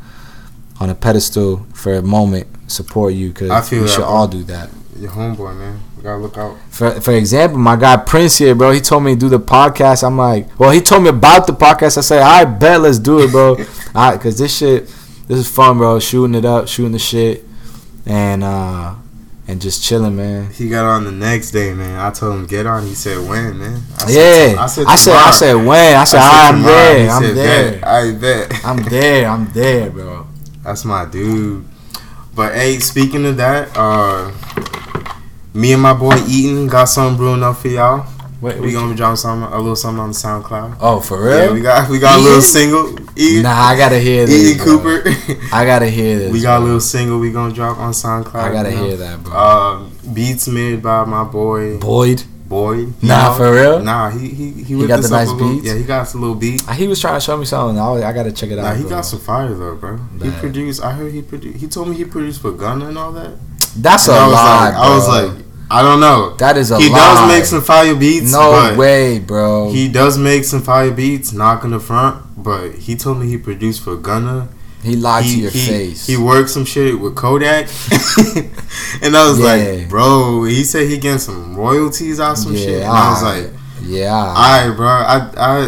[0.81, 4.71] on a pedestal for a moment, support you I because we should all do that.
[4.99, 5.81] Your homeboy, man.
[5.97, 6.57] We gotta look out.
[6.71, 8.71] For for example, my guy Prince here, bro.
[8.73, 10.03] He told me to do the podcast.
[10.07, 11.99] I'm like, well, he told me about the podcast.
[11.99, 13.57] I said, I bet let's do it, bro.
[13.95, 14.87] all right, cause this shit,
[15.29, 16.01] this is fun, bro.
[16.01, 17.45] Shooting it up, shooting the shit,
[18.07, 18.95] and uh
[19.49, 20.51] and just chilling, man.
[20.53, 22.01] He got on the next day, man.
[22.01, 22.85] I told him get on.
[22.87, 23.83] He said when, man.
[23.99, 25.69] I Yeah, I said, I said, tomorrow.
[25.69, 25.97] when?
[25.97, 27.89] I said, "Ah, I'm there, He I'm said, there.
[27.89, 28.65] I bet.
[28.65, 30.26] I'm there, I'm there, bro.
[30.67, 31.65] That's my dude.
[32.35, 34.33] But hey, speaking of that, uh,
[35.55, 38.05] me and my boy Eaton got something brewing up for y'all.
[38.41, 40.77] Wait, We gonna be dropping something, a little something on SoundCloud.
[40.81, 41.39] oh, for real?
[41.47, 42.91] Yeah, we got we got a little single.
[43.17, 44.57] Eaton, Nah, I gotta hear this.
[44.61, 45.01] Eaton bro.
[45.03, 45.45] Cooper.
[45.55, 46.33] I gotta hear this.
[46.33, 48.35] we got a little single we gonna drop on SoundCloud.
[48.35, 48.85] I gotta you know?
[48.89, 49.33] hear that, bro.
[49.35, 53.35] Um, beats made by my boy Boyd, You Nah, know?
[53.37, 53.81] for real?
[53.83, 55.67] Nah, he he he, whipped got the nice a little, beats?
[55.67, 56.67] Yeah, he got some little beat.
[56.69, 57.79] Uh, he was trying to show me something.
[57.79, 58.63] I, was- I gotta check it out.
[58.63, 58.91] Nah, he bro.
[58.91, 59.97] got some fire though, bro.
[60.23, 60.83] He produced.
[60.83, 61.59] I heard he produced.
[61.59, 63.33] He told me he produced for Gunna and all that.
[63.77, 66.37] That's a And I was lie, like, I was like, I don't know.
[66.37, 66.97] that is a he lie.
[66.97, 68.31] does make some fire beats.
[68.33, 69.71] No way, bro.
[69.73, 73.37] He does make some fire beats, not in the front, but he told me he
[73.39, 74.49] produced for Gunna.
[74.87, 76.07] He lied he, to your he, face.
[76.07, 77.67] He worked some shit with Kodak,
[79.03, 79.45] and I was Yeah.
[79.47, 80.45] like, bro.
[80.45, 83.51] He said he getting some royalties out some yeah, shit, and I was like,
[83.83, 84.35] yeah, all
[84.69, 84.87] right, bro.
[84.89, 85.61] I, I,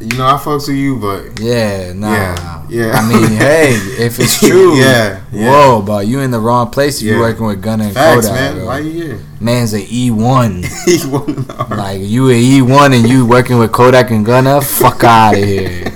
[0.00, 2.12] you know, I fucks with you, but yeah, nah.
[2.12, 2.92] Yeah, yeah.
[2.92, 5.50] I mean, hey, if it's true, yeah, yeah.
[5.50, 7.14] Whoa, but you in the wrong place if Yeah.
[7.14, 8.40] you working with Gunna and Facts, Kodak.
[8.40, 8.54] man.
[8.56, 8.66] bro.
[8.66, 9.20] Why you here?
[9.40, 10.62] Man's a E one.
[10.86, 11.44] he wanna
[11.76, 14.60] like you a E one and you working with Kodak and Gunna.
[14.62, 15.92] Fuck out of here.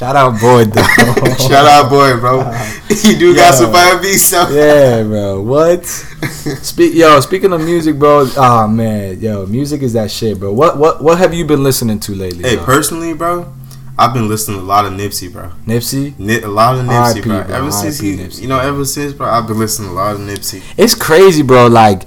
[0.00, 0.82] Shout out Boyd though.
[1.36, 2.40] Shout out, boy, bro.
[3.04, 4.48] You do got some fire beats, though.
[4.48, 5.42] Yeah, bro.
[5.42, 5.84] What?
[5.84, 7.20] Speak, yo.
[7.20, 8.26] Speaking of music, bro.
[8.34, 10.54] Oh man, yo, music is that shit, bro.
[10.54, 12.48] What, what, what have you been listening to lately?
[12.48, 12.64] Hey, dog?
[12.64, 13.52] personally, bro,
[13.98, 15.52] I've been listening to a lot of Nipsey, bro.
[15.66, 16.18] Nipsey.
[16.18, 17.44] Ni- a lot of Nipsey, R.I.P., bro.
[17.44, 17.56] bro.
[17.56, 20.14] Ever since he, Nipsey, you know, ever since, bro, I've been listening to a lot
[20.14, 20.62] of Nipsey.
[20.78, 21.66] It's crazy, bro.
[21.66, 22.04] Like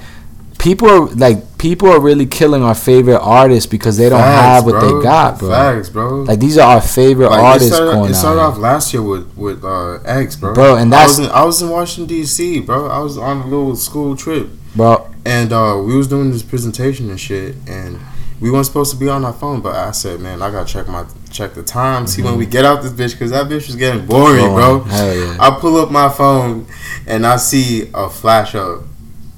[0.58, 4.66] people are like people are really killing our favorite artists because they don't Facts, have
[4.66, 4.98] what bro.
[4.98, 5.50] they got, bro.
[5.50, 6.24] Facts, bro.
[6.24, 9.02] Like these are our favorite Like, it artists started, going it started off last year
[9.02, 10.54] with with uh, X, bro.
[10.54, 12.88] Bro, and I that's- was in, I was in Washington D.C., bro.
[12.90, 17.10] I was on a little school trip, Bro, and uh, we was doing this presentation
[17.10, 17.98] and shit, and
[18.42, 19.62] we weren't supposed to be on our phone.
[19.62, 22.66] But I said, man, I gotta check my check the time, see when we get
[22.66, 24.82] out this bitch, because that bitch was getting boring, bro.
[24.82, 25.38] Hell yeah.
[25.40, 26.68] I pull up my phone
[27.08, 28.82] and I see a flash up.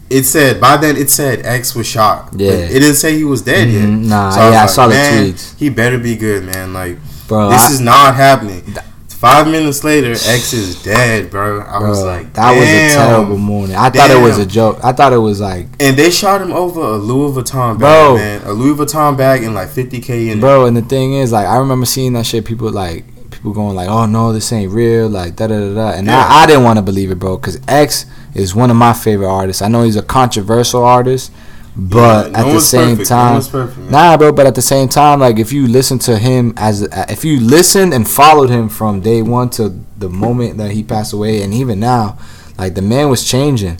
[0.09, 2.29] It said by then it said X was shot.
[2.35, 2.51] Yeah.
[2.51, 3.83] it didn't say he was dead yet.
[3.83, 5.57] Mhm, nah, was yeah, I saw the tweets.
[5.57, 6.73] He better be good, man.
[6.73, 8.63] Like bro, this I- is not happening.
[9.07, 11.61] Five minutes later, X is dead, bro.
[11.61, 13.75] I was like, that was a terrible morning.
[13.75, 14.77] I thought it was a joke.
[14.83, 18.15] I thought it was like, And they shot him over a Louis Vuitton bag, Bro.
[18.17, 18.41] man.
[18.43, 20.41] A Louis Vuitton bag and like 50k in it.
[20.41, 20.65] bro.
[20.67, 22.45] And the thing is, like, I remember seeing that shit.
[22.45, 25.89] People like people going like, "Oh no, this ain't real." Like da da da da.
[25.97, 26.19] And Yeah.
[26.29, 29.29] I, I didn't want to believe it, bro, because X is one of my favorite
[29.29, 29.61] artists.
[29.61, 31.31] I know he's a controversial artist,
[31.75, 33.09] but Yeah, no at the same perfect.
[33.09, 33.89] Time, one's perfect.
[33.89, 37.25] Nah, bro, but at the same time, like if you listen to him as if
[37.25, 41.41] you listened and followed him from day one to the moment that he passed away,
[41.41, 42.17] and even now,
[42.57, 43.77] like the man was changing,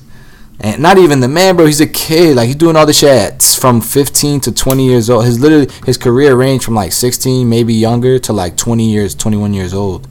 [0.59, 1.65] and not even the man, bro.
[1.65, 5.09] He's a kid, like he's doing all this shit at, from 15 to 20 years
[5.09, 5.25] old.
[5.25, 9.53] His literally his career ranged from like 16, maybe younger, to like 20 years, 21
[9.53, 10.07] years old,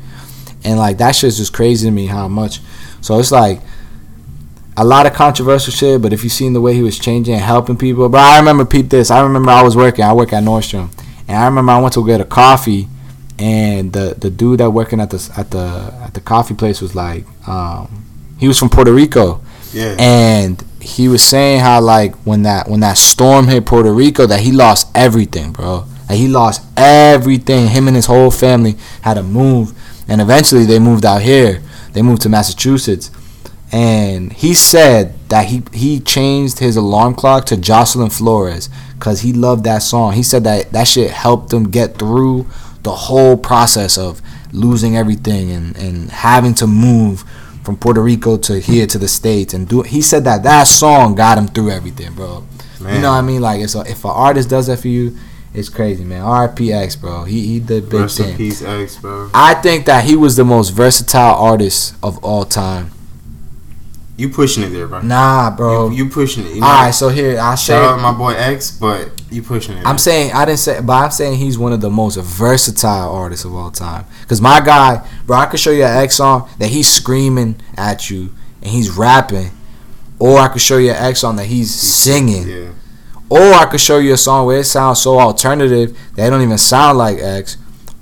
[0.64, 2.60] and like that shit's just crazy to me how much.
[3.00, 3.60] So it's like
[4.76, 7.42] a lot of controversial shit, but if you seen the way he was changing and
[7.42, 9.10] helping people, but I remember peep this.
[9.10, 10.04] I remember I was working.
[10.04, 10.90] I work at Nordstrom,
[11.28, 12.88] and I remember I went to get a coffee,
[13.38, 16.94] and the the dude that working at the at the at the coffee place was
[16.94, 18.04] like, um,
[18.38, 19.40] he was from Puerto Rico,
[19.72, 19.94] Yeah.
[19.98, 24.40] and he was saying how like when that when that storm hit Puerto Rico, that
[24.40, 25.84] he lost everything, bro.
[26.08, 27.68] Like he lost everything.
[27.68, 29.72] Him and his whole family had to move,
[30.08, 31.62] and eventually they moved out here.
[31.92, 33.10] They moved to Massachusetts
[33.74, 39.32] and he said that he he changed his alarm clock to Jocelyn Flores because he
[39.32, 40.12] loved that song.
[40.12, 42.46] He said that that shit helped him get through
[42.84, 47.24] the whole process of losing everything and, and having to move
[47.64, 49.82] from Puerto Rico to here to the states, and do.
[49.82, 52.44] He said that that song got him through everything, bro.
[52.80, 52.94] Man.
[52.94, 53.40] You know what I mean?
[53.40, 55.16] Like, it's a, if an artist does that for you,
[55.52, 56.22] it's crazy, man.
[56.22, 57.24] RPX, bro.
[57.24, 59.30] He he did big Rest in peace, X, bro.
[59.34, 62.92] I think that he was the most versatile artist of all time.
[64.16, 65.00] You pushing it there, bro.
[65.00, 65.90] Nah, bro.
[65.90, 66.54] You, you pushing it.
[66.54, 66.66] You know?
[66.66, 67.56] all right, so here I.
[67.56, 69.84] Shout out my boy X, but you pushing it.
[69.84, 73.44] I'm saying I didn't say, but I'm saying he's one of the most versatile artists
[73.44, 74.04] of all time.
[74.28, 78.08] Cause my guy, bro, I could show you an X song that he's screaming at
[78.08, 79.50] you and he's rapping,
[80.20, 82.68] or I could show you an X song that he's singing, Yeah.
[83.28, 86.40] or I could show you a song where it sounds so alternative that it don't
[86.42, 87.56] even sound like X,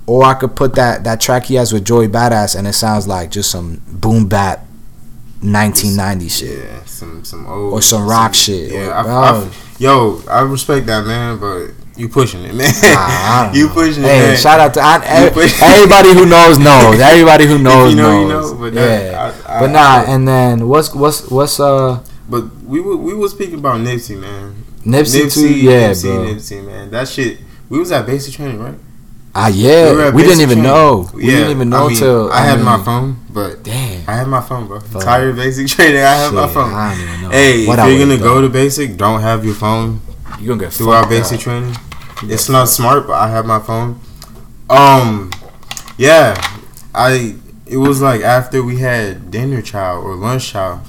[0.05, 3.07] or I could put that that track he has with Joey Badass and it sounds
[3.07, 4.63] like just some boom bap,
[5.43, 6.59] 1990 shit.
[6.59, 9.43] Yeah, some some old Or some rock shit, Yeah, I.
[9.43, 12.71] I, yo, I respect that man, but you pushing it, man.
[12.81, 13.73] Nah, you know.
[13.73, 14.07] pushing it.
[14.07, 14.37] Hey, man.
[14.37, 15.29] shout out to I, You
[15.61, 16.99] everybody who knows knows.
[16.99, 18.51] Everybody who knows you know, you knows.
[18.53, 20.03] know, but yeah, I- I- but nah.
[20.07, 24.55] And then what's what's what's uh But we were we was speaking about Nipsey, man.
[24.85, 25.47] Nipsey, too?
[25.53, 26.25] Yeah, Nipsey, bro.
[26.33, 26.91] Nipsey, man.
[26.91, 27.37] That shit.
[27.69, 28.75] We was at basic training, right?
[29.35, 30.07] ah We yeah.
[30.07, 30.63] at We didn't even training.
[30.63, 31.09] know.
[31.13, 33.92] We Yeah, didn't even know I mean, till I had my phone, but Damn.
[34.07, 34.79] I have my phone, bro.
[34.79, 35.01] Fuck.
[35.01, 36.73] Entire basic training, I had my phone.
[36.73, 37.29] I don't even know.
[37.29, 38.43] Hey, What if I you're gonna would've go done.
[38.43, 40.01] to basic, don't have your phone
[40.39, 41.43] you gonna get throughout fucked basic up.
[41.43, 41.75] training.
[42.23, 43.99] It's not smart, but I have my phone.
[44.69, 45.31] Um,
[45.97, 46.35] yeah,
[46.93, 47.35] I.
[47.65, 50.81] It was like after we had dinner, child or lunch, child.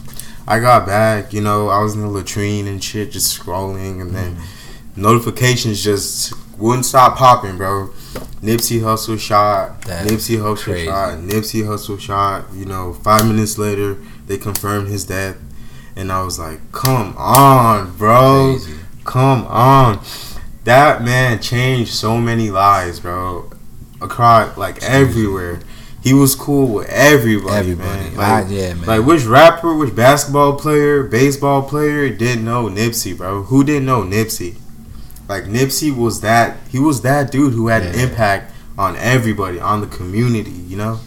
[0.47, 4.15] I got back, you know, I was in the latrine and shit, just scrolling, and
[4.15, 4.41] then Mm.
[4.97, 7.89] notifications just wouldn't stop popping, bro.
[8.43, 10.87] Nipsey Hussle shot, That's Nipsey Hussle crazy.
[10.87, 12.45] shot, Nipsey Hussle shot.
[12.55, 15.37] You know, five minutes later, they confirmed his death,
[15.97, 18.75] and I was like, "Come on, bro, Crazy.
[19.05, 20.01] come on."
[20.65, 23.51] That man changed so many lives, bro.
[24.01, 25.61] Across like everywhere.
[26.03, 27.89] He was cool with everybody, Everybody.
[28.11, 28.17] man.
[28.17, 28.85] Like, I- yeah, man.
[28.87, 33.45] like which rapper, which basketball player, baseball player didn't know Nipsey, bro?
[33.45, 34.57] Who didn't know Nipsey?
[35.29, 39.81] Like Nipsey was that he was that dude who had an impact on everybody, on
[39.81, 40.99] the community, you know?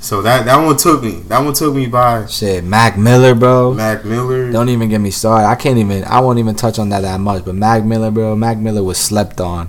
[0.00, 1.20] So that that one took me.
[1.28, 3.74] That one took me by Shit, Mac Miller, bro.
[3.74, 4.52] Mac Miller.
[4.52, 5.46] Don't even get me started.
[5.48, 6.04] I can't even.
[6.04, 7.44] I won't even touch on that that much.
[7.44, 8.36] But Mac Miller, bro.
[8.36, 9.68] Mac Miller was slept on,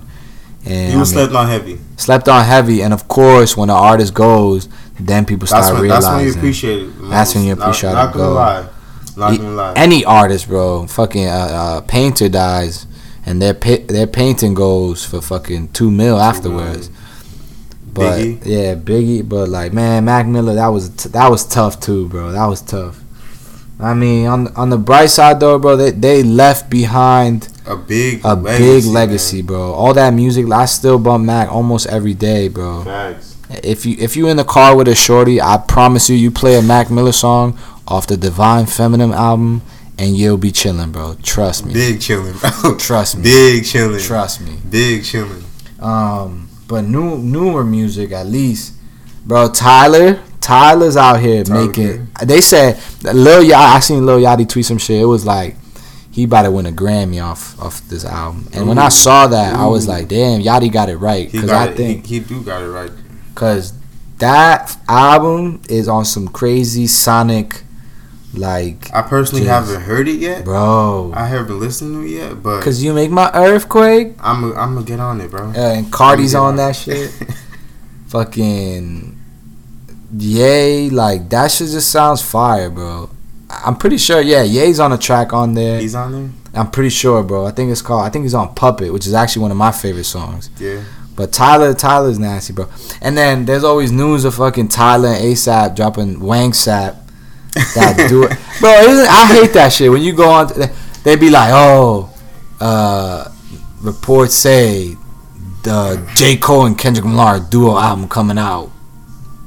[0.64, 1.78] and he was I mean, slept on heavy.
[1.96, 2.82] slept on heavy.
[2.82, 4.68] And of course, when an artist goes,
[5.00, 6.02] then people start That's when realizing.
[6.10, 6.98] that's when you appreciate it.
[7.00, 8.34] the That's when you appreciate not, it, Not gonna go.
[8.34, 8.68] lie.
[9.16, 9.72] Not He- gonna lie.
[9.74, 12.86] any artist, bro, fucking uh, uh, painter dies,
[13.28, 16.88] and their pa- their painting goes for fucking two mil afterwards.
[17.92, 18.40] But Biggie.
[18.46, 19.28] yeah, Biggie.
[19.28, 22.32] But like, man, Mac Miller, that was t- that was tough too, bro.
[22.32, 23.00] That was tough.
[23.78, 28.24] I mean, on on the bright side though, bro, they they left behind a big
[28.24, 28.94] a legacy, big man.
[28.94, 29.72] legacy, bro.
[29.72, 32.84] All that music, I still bump Mac almost every day, bro.
[32.84, 33.36] Facts.
[33.62, 36.56] If you if you in the car with a shorty, I promise you, you play
[36.58, 39.60] a Mac Miller song off the Divine Feminine album,
[39.98, 41.16] and you'll be chilling, bro.
[41.22, 41.74] Trust me.
[41.74, 42.76] Big chilling, bro.
[42.78, 43.22] Trust me.
[43.24, 44.00] Big chilling.
[44.00, 44.56] Trust me.
[44.70, 45.44] Big chilling.
[45.80, 48.74] Um, but new newer music at least,
[49.24, 49.50] bro.
[49.50, 52.08] Tyler, Tyler's out here Tyler making.
[52.24, 53.52] They said Lil Yachty.
[53.54, 55.00] I seen Lil Yachty tweet some shit.
[55.00, 55.56] It was like
[56.10, 58.48] he about to win a Grammy off off this album.
[58.52, 61.30] And when I saw that, I was like, damn, Yachty got it right.
[61.30, 61.76] He Cause got I it.
[61.76, 62.90] think he, he do got it right.
[63.34, 63.72] Cause
[64.18, 67.62] that album is on some crazy sonic,
[68.34, 70.44] like, I personally Just- haven't heard it yet.
[70.44, 71.12] bro.
[71.14, 74.14] I haven't listened to it yet, but Cause you make my earthquake.
[74.20, 75.48] I'm a, I'm gonna get on it, bro.
[75.48, 77.10] Uh, and Carti's I'ma on that shit.
[78.08, 79.14] Fucking
[80.16, 83.10] Ye, like that shit just sounds fire, bro.
[83.50, 84.20] I'm pretty sure.
[84.20, 85.80] Yeah, Ye's on a track on there.
[85.80, 86.30] He's on there.
[86.54, 87.46] I'm pretty sure, bro.
[87.46, 88.04] I think it's called.
[88.06, 90.48] I think he's on Puppet, which is actually one of my favorite songs.
[90.58, 90.82] Yeah.
[91.14, 92.68] But Tyler, Tyler's nasty, bro.
[93.02, 96.96] And then there's always news of fucking Tyler and ASAP dropping Wang Sap
[97.54, 98.30] that do it,
[98.60, 98.70] bro.
[98.70, 99.90] Isn't, I hate that shit.
[99.90, 100.50] When you go on,
[101.04, 102.10] they be like, oh,
[102.60, 103.30] uh,
[103.80, 104.96] reports say
[105.62, 108.70] the J Cole and Kendrick Lamar duo album coming out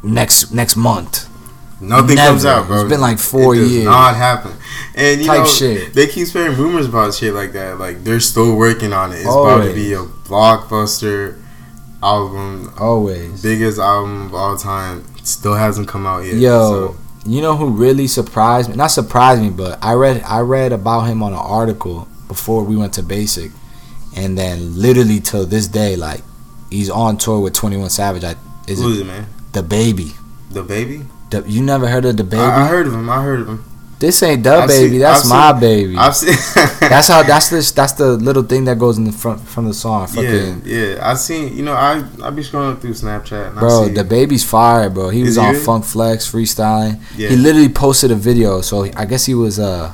[0.04, 1.28] next next month.
[1.80, 2.30] Nothing Never.
[2.32, 2.82] comes out, bro.
[2.82, 3.86] It's been like four it does years.
[3.86, 4.52] Not happen.
[4.94, 5.94] And you Type know, shit.
[5.96, 7.80] they keep spreading rumors about shit like that.
[7.80, 9.16] Like they're still working on it.
[9.16, 11.42] It's about to be a blockbuster
[12.04, 13.42] album, Always.
[13.42, 15.04] biggest album of all time.
[15.24, 16.36] Still hasn't come out yet.
[16.36, 18.76] Yo, so- you know who really surprised me?
[18.76, 22.76] Not surprised me, but I read I read about him on an article before we
[22.76, 23.52] went to Basic,
[24.16, 26.22] and then literally till this day, like
[26.70, 28.24] he's on tour with Twenty One Savage.
[28.24, 28.36] I,
[28.68, 29.28] is who it is it, man?
[29.52, 30.16] DaBaby?
[30.52, 31.06] The baby.
[31.30, 32.40] The, you never heard of DaBaby?
[32.40, 33.10] I, I heard of him.
[33.10, 33.66] I heard of him.
[34.02, 34.90] This ain't the I've baby.
[34.90, 35.96] seen- that's I've my seen- baby.
[35.96, 36.36] I've seen.
[36.90, 37.22] that's how.
[37.24, 37.72] That's this.
[37.72, 40.08] That's the little thing that goes in the front from the song.
[40.10, 41.10] Yeah, Fucking yeah.
[41.10, 41.56] I seen.
[41.56, 43.50] You know, I I be scrolling through Snapchat.
[43.50, 45.10] And I bro, the baby's fire, bro.
[45.10, 45.56] He was on?
[45.56, 47.00] Funk Flex freestyling.
[47.16, 47.30] Yeah.
[47.30, 48.62] He literally posted a video.
[48.62, 49.94] So I guess he was uh.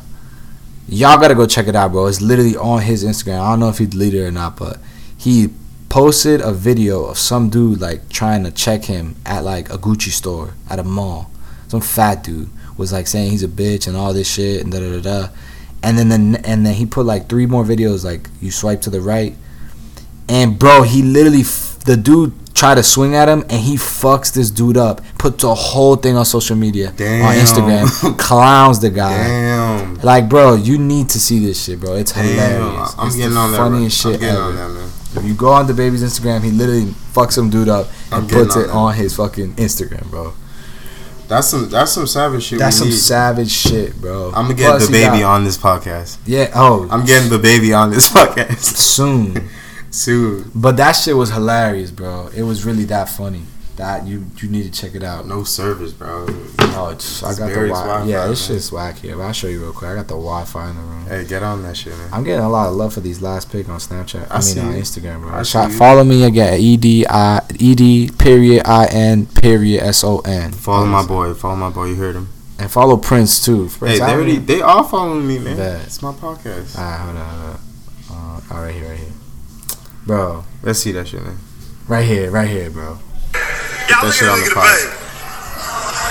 [0.89, 2.06] Y'all gotta go check it out, bro.
[2.08, 3.41] It's literally on his Instagram.
[3.41, 4.80] I don't know if he deleted it or not, but
[5.17, 5.50] he
[5.89, 10.12] posted a video of some dude like trying to check him at like a Gucci
[10.12, 11.30] store at a mall.
[11.67, 14.80] Some fat dude was like saying he's a bitch and all this shit and da
[14.80, 15.28] da da da.
[15.84, 18.90] And then the, and then he put like three more videos like you swipe to
[18.90, 19.36] the right,
[20.28, 24.34] and bro, he literally f- the dude tried to swing at him and he fucks
[24.34, 25.02] this dude up.
[25.20, 27.24] Puts the whole thing on social media Damn.
[27.26, 28.18] on Instagram.
[28.18, 29.16] Clowns the guy.
[29.28, 29.96] Damn.
[30.02, 31.94] Like, bro, you need to see this shit, bro.
[31.94, 32.26] It's Damn.
[32.26, 32.96] hilarious.
[32.98, 33.58] I'm it's getting the on that.
[33.58, 34.42] funniest shit getting ever.
[34.42, 34.90] on that, man.
[35.16, 38.56] If you go on the baby's Instagram, he literally fucks some dude up and puts
[38.56, 38.74] on it that.
[38.74, 40.34] on his fucking Instagram, bro.
[41.28, 41.70] That's some.
[41.70, 42.60] That's some savage shit.
[42.60, 42.96] That's some need.
[42.96, 44.28] savage shit, bro.
[44.30, 46.18] I'm gonna get Plus, DaBaby got- on this podcast.
[46.26, 46.52] Yeah.
[46.56, 49.50] Oh, I'm getting DaBaby on this podcast soon.
[49.90, 50.52] soon.
[50.56, 52.30] But that shit was hilarious, bro.
[52.36, 53.44] It was really that funny.
[53.78, 55.28] That you you need to check it out.
[55.28, 56.26] No service, bro.
[56.28, 59.16] Oh, it's, I It's got the Wi- Wi-Fi, Yeah, this shit's whack here.
[59.16, 59.92] But I'll show you real quick.
[59.92, 61.06] I got the Wi-Fi in the room.
[61.06, 62.10] Hey, get on that shit, man.
[62.12, 64.32] I'm getting a lot of love for these last pick on Snapchat.
[64.32, 64.82] I, I mean on you.
[64.82, 65.32] Instagram, bro.
[65.32, 66.60] I Shot, follow me again.
[66.60, 70.54] E D I E D period I N period S O N.
[70.54, 71.36] Follow my boy.
[71.36, 71.86] Follow my boy.
[71.86, 72.30] You heard him.
[72.60, 73.68] And follow Prince too.
[73.68, 74.38] Hey, they I already.
[74.38, 75.56] They all following me, man.
[75.56, 75.86] Bet.
[75.86, 76.76] It's my podcast.
[76.76, 77.60] Alright, hold on, hold
[78.10, 78.42] on.
[78.52, 79.12] Uh, all right here, right here,
[80.08, 80.44] bro.
[80.63, 81.38] Let's see that shit, man.
[81.88, 82.98] Right here, right here, bro.
[83.88, 84.67] That Y'all look shit at on the nigga the pod.
[84.67, 84.91] baby.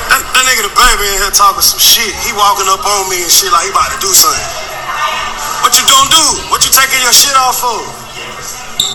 [0.09, 2.13] That, that nigga DaBaby in here talking some shit.
[2.25, 4.49] He walking up on me and shit like he about to do something.
[5.61, 6.27] What you gonna do?
[6.49, 7.81] What you taking your shit off for?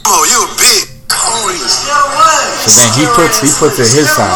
[0.10, 0.90] Oh, you a big.
[1.14, 1.60] Holy.
[1.62, 4.34] So then he puts he puts it his side.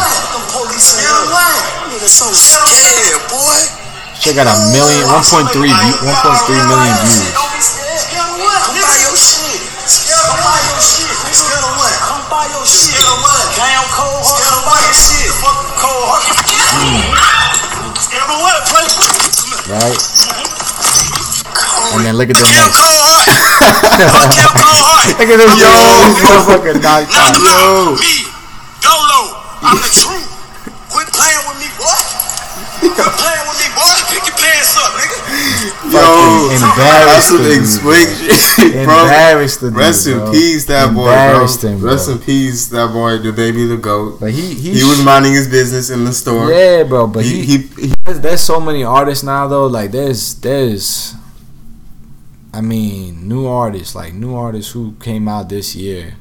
[0.78, 1.58] Scared what?
[1.90, 3.58] Nigga so scared, boy.
[4.20, 7.34] Shit got a million, 1.3, 1.3 million views.
[7.58, 8.60] Scared of what?
[8.62, 9.75] Come buy your shit.
[9.86, 11.14] Scared of buy your shit.
[11.30, 11.94] Scared of what?
[12.02, 12.90] Come buy your shit.
[12.94, 13.42] Scared of what?
[13.54, 14.42] Damn cold heart.
[14.42, 15.30] Scared of buy your shit.
[15.38, 16.24] Fucking cold heart.
[18.02, 18.58] Scared of what?
[18.66, 18.86] Play.
[19.70, 19.98] Right?
[21.96, 22.76] And then look at the Kill next.
[22.82, 23.26] cold heart.
[24.34, 25.06] Kill cold heart.
[25.16, 25.70] Look at this yo,
[26.18, 27.38] motherfucker knocked Not out.
[27.38, 28.26] about me.
[28.82, 29.38] Dolo.
[29.62, 30.26] I'm the truth.
[30.90, 31.94] Quit playing with me, boy.
[32.80, 33.96] Quit playing with me, boy.
[34.08, 35.18] Pick your pants up, nigga.
[35.92, 39.02] Fucking embarrassed the dude, bro.
[39.04, 40.32] Embarrassed the dude, Rest in bro.
[40.32, 41.70] peace, that boy, Embarrassed bro.
[41.70, 41.90] him, bro.
[41.92, 44.20] Rest in peace, that boy, DaBaby, the goat.
[44.20, 46.50] But he he, He was minding his business in the store.
[46.50, 47.06] yeah, bro.
[47.06, 49.66] But he, he, he, there's, there's so many artists now though.
[49.66, 51.14] Like there's there's,
[52.52, 56.14] I mean, new artists like new artists who came out this year.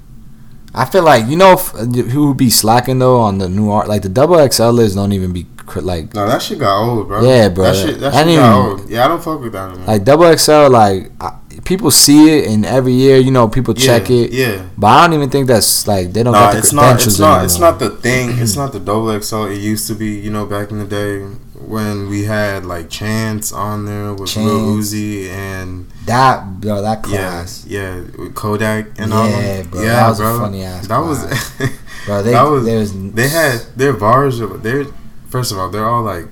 [0.76, 3.72] I feel like you know f- uh, who would be slacking though on the new
[3.72, 5.46] art like the double XL don't even be
[5.78, 7.24] like no, that shit got old, bro.
[7.28, 7.64] Yeah, bro.
[7.66, 8.90] That shit, that shit didn't got even- old.
[8.90, 9.88] Yeah, I don't fuck with that anymore.
[9.88, 14.10] like double XL like I, people see it and every year you know people check
[14.10, 14.32] yeah, it.
[14.34, 14.66] Yeah.
[14.78, 16.96] But I don't even think that's like they don't Nah, got the it's not.
[16.96, 17.28] It's not.
[17.30, 17.46] anymore.
[17.46, 18.38] It's not the thing.
[18.38, 19.46] It's not the double XL.
[19.46, 20.10] It used to be.
[20.20, 21.26] You know, back in the day
[21.68, 27.18] when we had like Chance on there with Lil Uzi and that bro that yeah,
[27.30, 27.66] class.
[27.68, 30.40] yeah, with Kodak and all Yeah, bro, Yeah, that was a bro.
[30.40, 31.20] funny ass That was.
[32.06, 32.66] Bro, they that was.
[32.66, 34.38] there's They had their bars.
[34.38, 34.86] They're
[35.30, 36.28] first of all, they're all like.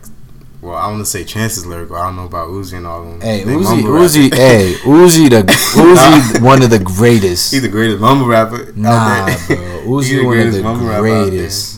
[0.62, 1.96] Well, I want to say Chance's lyrical.
[1.98, 3.22] I don't know about Uzi and all of them.
[3.22, 7.52] Hey, They Uzi, Uzi, hey, Uzi, the Uzi, one of the greatest.
[7.52, 9.34] He's the greatest mumble rapper Nah, bro,
[9.98, 11.30] Uzi, one of the mumble rapper out there.
[11.32, 11.73] greatest.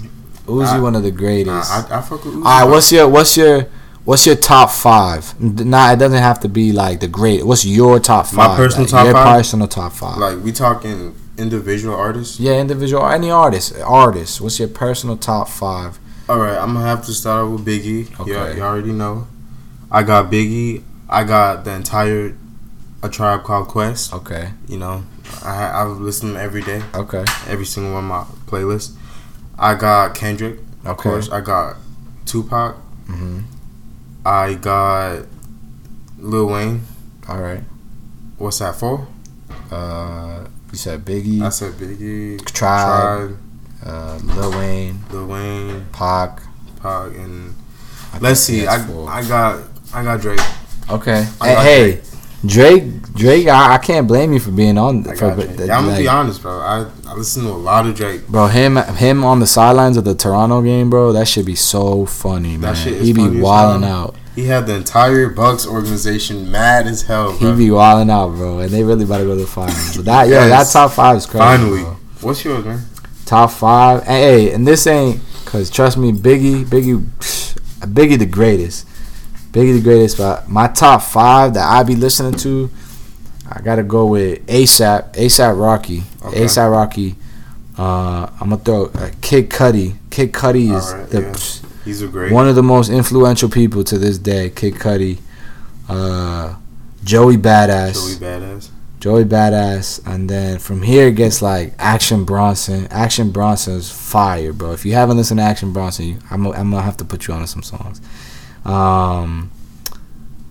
[0.45, 1.71] Uzi, I- one of the greatest.
[1.71, 2.37] I, I fuck with Uzi.
[2.37, 3.67] All right, what's your, what's your,
[4.05, 5.39] what's your top five?
[5.39, 7.45] Nah, it doesn't have to be like the great.
[7.45, 8.35] What's your top five?
[8.51, 9.35] My personal like, top your five?
[9.37, 10.17] personal top five.
[10.17, 12.39] like we talking individual artists?
[12.39, 14.39] yeah, individual, any artist, artist.
[14.41, 15.99] What's your personal top five?
[16.29, 18.09] All right, I'm gonna have to start out with Biggie.
[18.25, 18.57] Yeah, Okay.
[18.57, 19.27] you already know.
[19.91, 20.81] I got Biggie.
[21.07, 22.35] I got the entire
[23.03, 24.11] A Tribe Called Quest.
[24.13, 25.03] Okay, You know,
[25.43, 28.93] I I listen to them every day, okay, every single one of my playlists.
[29.57, 31.09] I got Kendrick, of Okay.
[31.09, 31.29] course.
[31.29, 31.77] I got
[32.25, 32.75] Tupac.
[33.07, 33.39] mm-hmm.
[34.25, 35.25] I got
[36.19, 36.81] Lil Wayne.
[37.29, 37.61] All right.
[38.37, 39.07] What's that for?
[39.71, 43.37] Uh, you said Biggie, I said Biggie, Tribe, Tribe,
[43.85, 46.41] uh, Lil Wayne, Lil Wayne, Pac.
[46.81, 47.53] Pac, and
[48.19, 48.67] let's see.
[48.67, 48.75] I.
[49.07, 49.63] I got
[49.93, 50.39] I got Drake.
[50.89, 51.25] Okay.
[51.41, 52.01] I Hey, got hey,
[52.45, 52.83] Drake,
[53.15, 55.07] Drake, I, I can't blame you for being on.
[55.07, 55.49] I for, got Drake.
[55.57, 56.59] Yeah, I'm gonna like, be honest, bro.
[56.59, 58.27] I, I listen to a lot of Drake.
[58.27, 61.13] Bro, him him on the sidelines of the Toronto game, bro.
[61.13, 62.61] That should be so funny, man.
[62.61, 64.15] That shit is he be wilding out.
[64.35, 68.59] He had the entire Bucks organization mad as hell, He be wilding out, bro.
[68.59, 69.95] And they really about to go to the finals.
[69.95, 71.39] But that, yo, that top five is crazy.
[71.39, 71.97] Finally, bro.
[72.19, 72.81] what's yours, man?
[73.25, 74.03] top five.
[74.03, 77.03] Hey, and this ain't cause trust me, Biggie, Biggie,
[77.81, 78.87] Biggie the greatest.
[79.51, 82.69] Biggie the greatest, but my top five that I be listening to,
[83.49, 86.45] I gotta go with ASAP, ASAP Rocky, Okay.
[86.45, 87.15] ASAP Rocky.
[87.77, 89.95] Uh, I'm gonna throw uh, Kid Cudi.
[90.09, 91.69] Kid Cudi is Alright, the yeah.
[91.83, 92.31] He's a great.
[92.31, 94.49] one of the most influential people to this day.
[94.49, 95.19] Kid Cudi,
[95.89, 96.55] uh,
[97.03, 97.93] Joey Badass.
[98.19, 98.69] Joey Badass.
[98.99, 102.87] Joey Badass, and then from here it gets like Action Bronson.
[102.89, 104.71] Action Bronson is fire, bro.
[104.71, 107.33] If you haven't listened to Action Bronson, you, I'm, I'm gonna have to put you
[107.35, 108.01] on to some songs.
[108.63, 109.51] Um,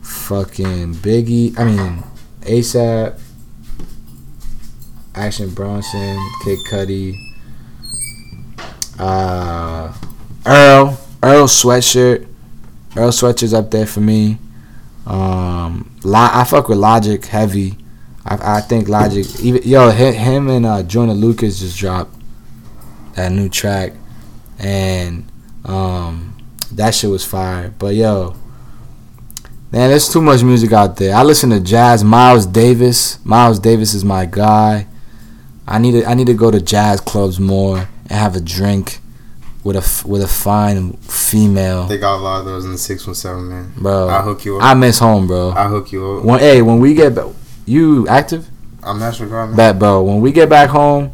[0.02, 1.58] fucking Biggie.
[1.58, 2.04] I mean,
[2.44, 3.20] ASAP.
[5.14, 7.16] Action Bronson, Kid Cudi.
[8.98, 9.92] Uh,
[10.44, 12.26] Earl, Earl Sweatshirt.
[12.96, 14.38] Earl Sweatshirt's up there for me.
[15.06, 17.76] Um, I fuck with Logic heavy.
[18.24, 22.14] I, I think Logic, even yo, him and uh, Joyner Lucas just dropped
[23.14, 23.92] that new track,
[24.58, 25.30] and
[25.64, 26.36] um,
[26.72, 27.72] that shit was fire.
[27.78, 28.34] But yo,
[29.74, 31.14] man, there's too much music out there.
[31.16, 32.04] I listen to jazz.
[32.04, 34.86] Miles Davis, Miles Davis is my guy.
[35.66, 39.00] I need to I need to go to jazz clubs more and have a drink
[39.64, 43.06] with a with a fine female, They got a lot of those in the six
[43.06, 43.72] one seven man.
[43.76, 44.08] bro.
[44.08, 44.62] I'll hook you up.
[44.62, 45.50] I miss home, bro.
[45.50, 46.24] I'll hook you up.
[46.24, 47.26] When, hey, when we get back,
[47.66, 48.46] you active?
[48.82, 49.56] I'm National Guard man.
[49.56, 50.02] Bet, bro.
[50.02, 51.12] When we get back home,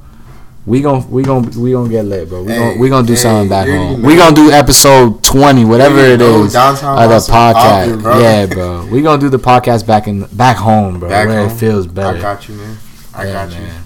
[0.67, 2.43] we gon' we gon' we gon' get lit, bro.
[2.43, 4.03] We Hey, gon' we gonna do hey, something back home.
[4.03, 4.07] know.
[4.09, 8.03] We gonna do episode twenty, whatever it is, of the podcast.
[8.03, 8.19] bro.
[8.21, 8.87] Yeah, bro.
[8.87, 11.51] We gonna do the podcast back in back home, bro, Back where home.
[11.51, 12.19] it feels better.
[12.19, 12.77] I got you, man.
[13.15, 13.61] I Yeah, got you.
[13.63, 13.83] man.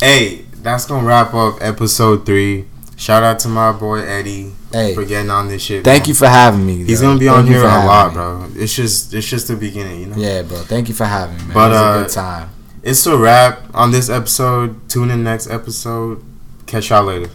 [0.00, 2.66] Hey, that's gonna wrap up episode three.
[2.96, 5.82] Shout out to my boy Eddie Hey, for getting on this shit.
[5.84, 6.08] thank man.
[6.08, 6.84] you for having me.
[6.84, 8.14] He's gonna be Thank on here a lot, me.
[8.14, 8.46] bro.
[8.56, 10.16] It's just it's just the beginning, you know.
[10.16, 10.58] Yeah, bro.
[10.58, 11.54] Thank you for having me, man.
[11.54, 12.50] But, it was uh, a good time.
[12.82, 14.88] It's a wrap on this episode.
[14.88, 16.24] Tune in next episode.
[16.66, 17.30] Catch y'all later.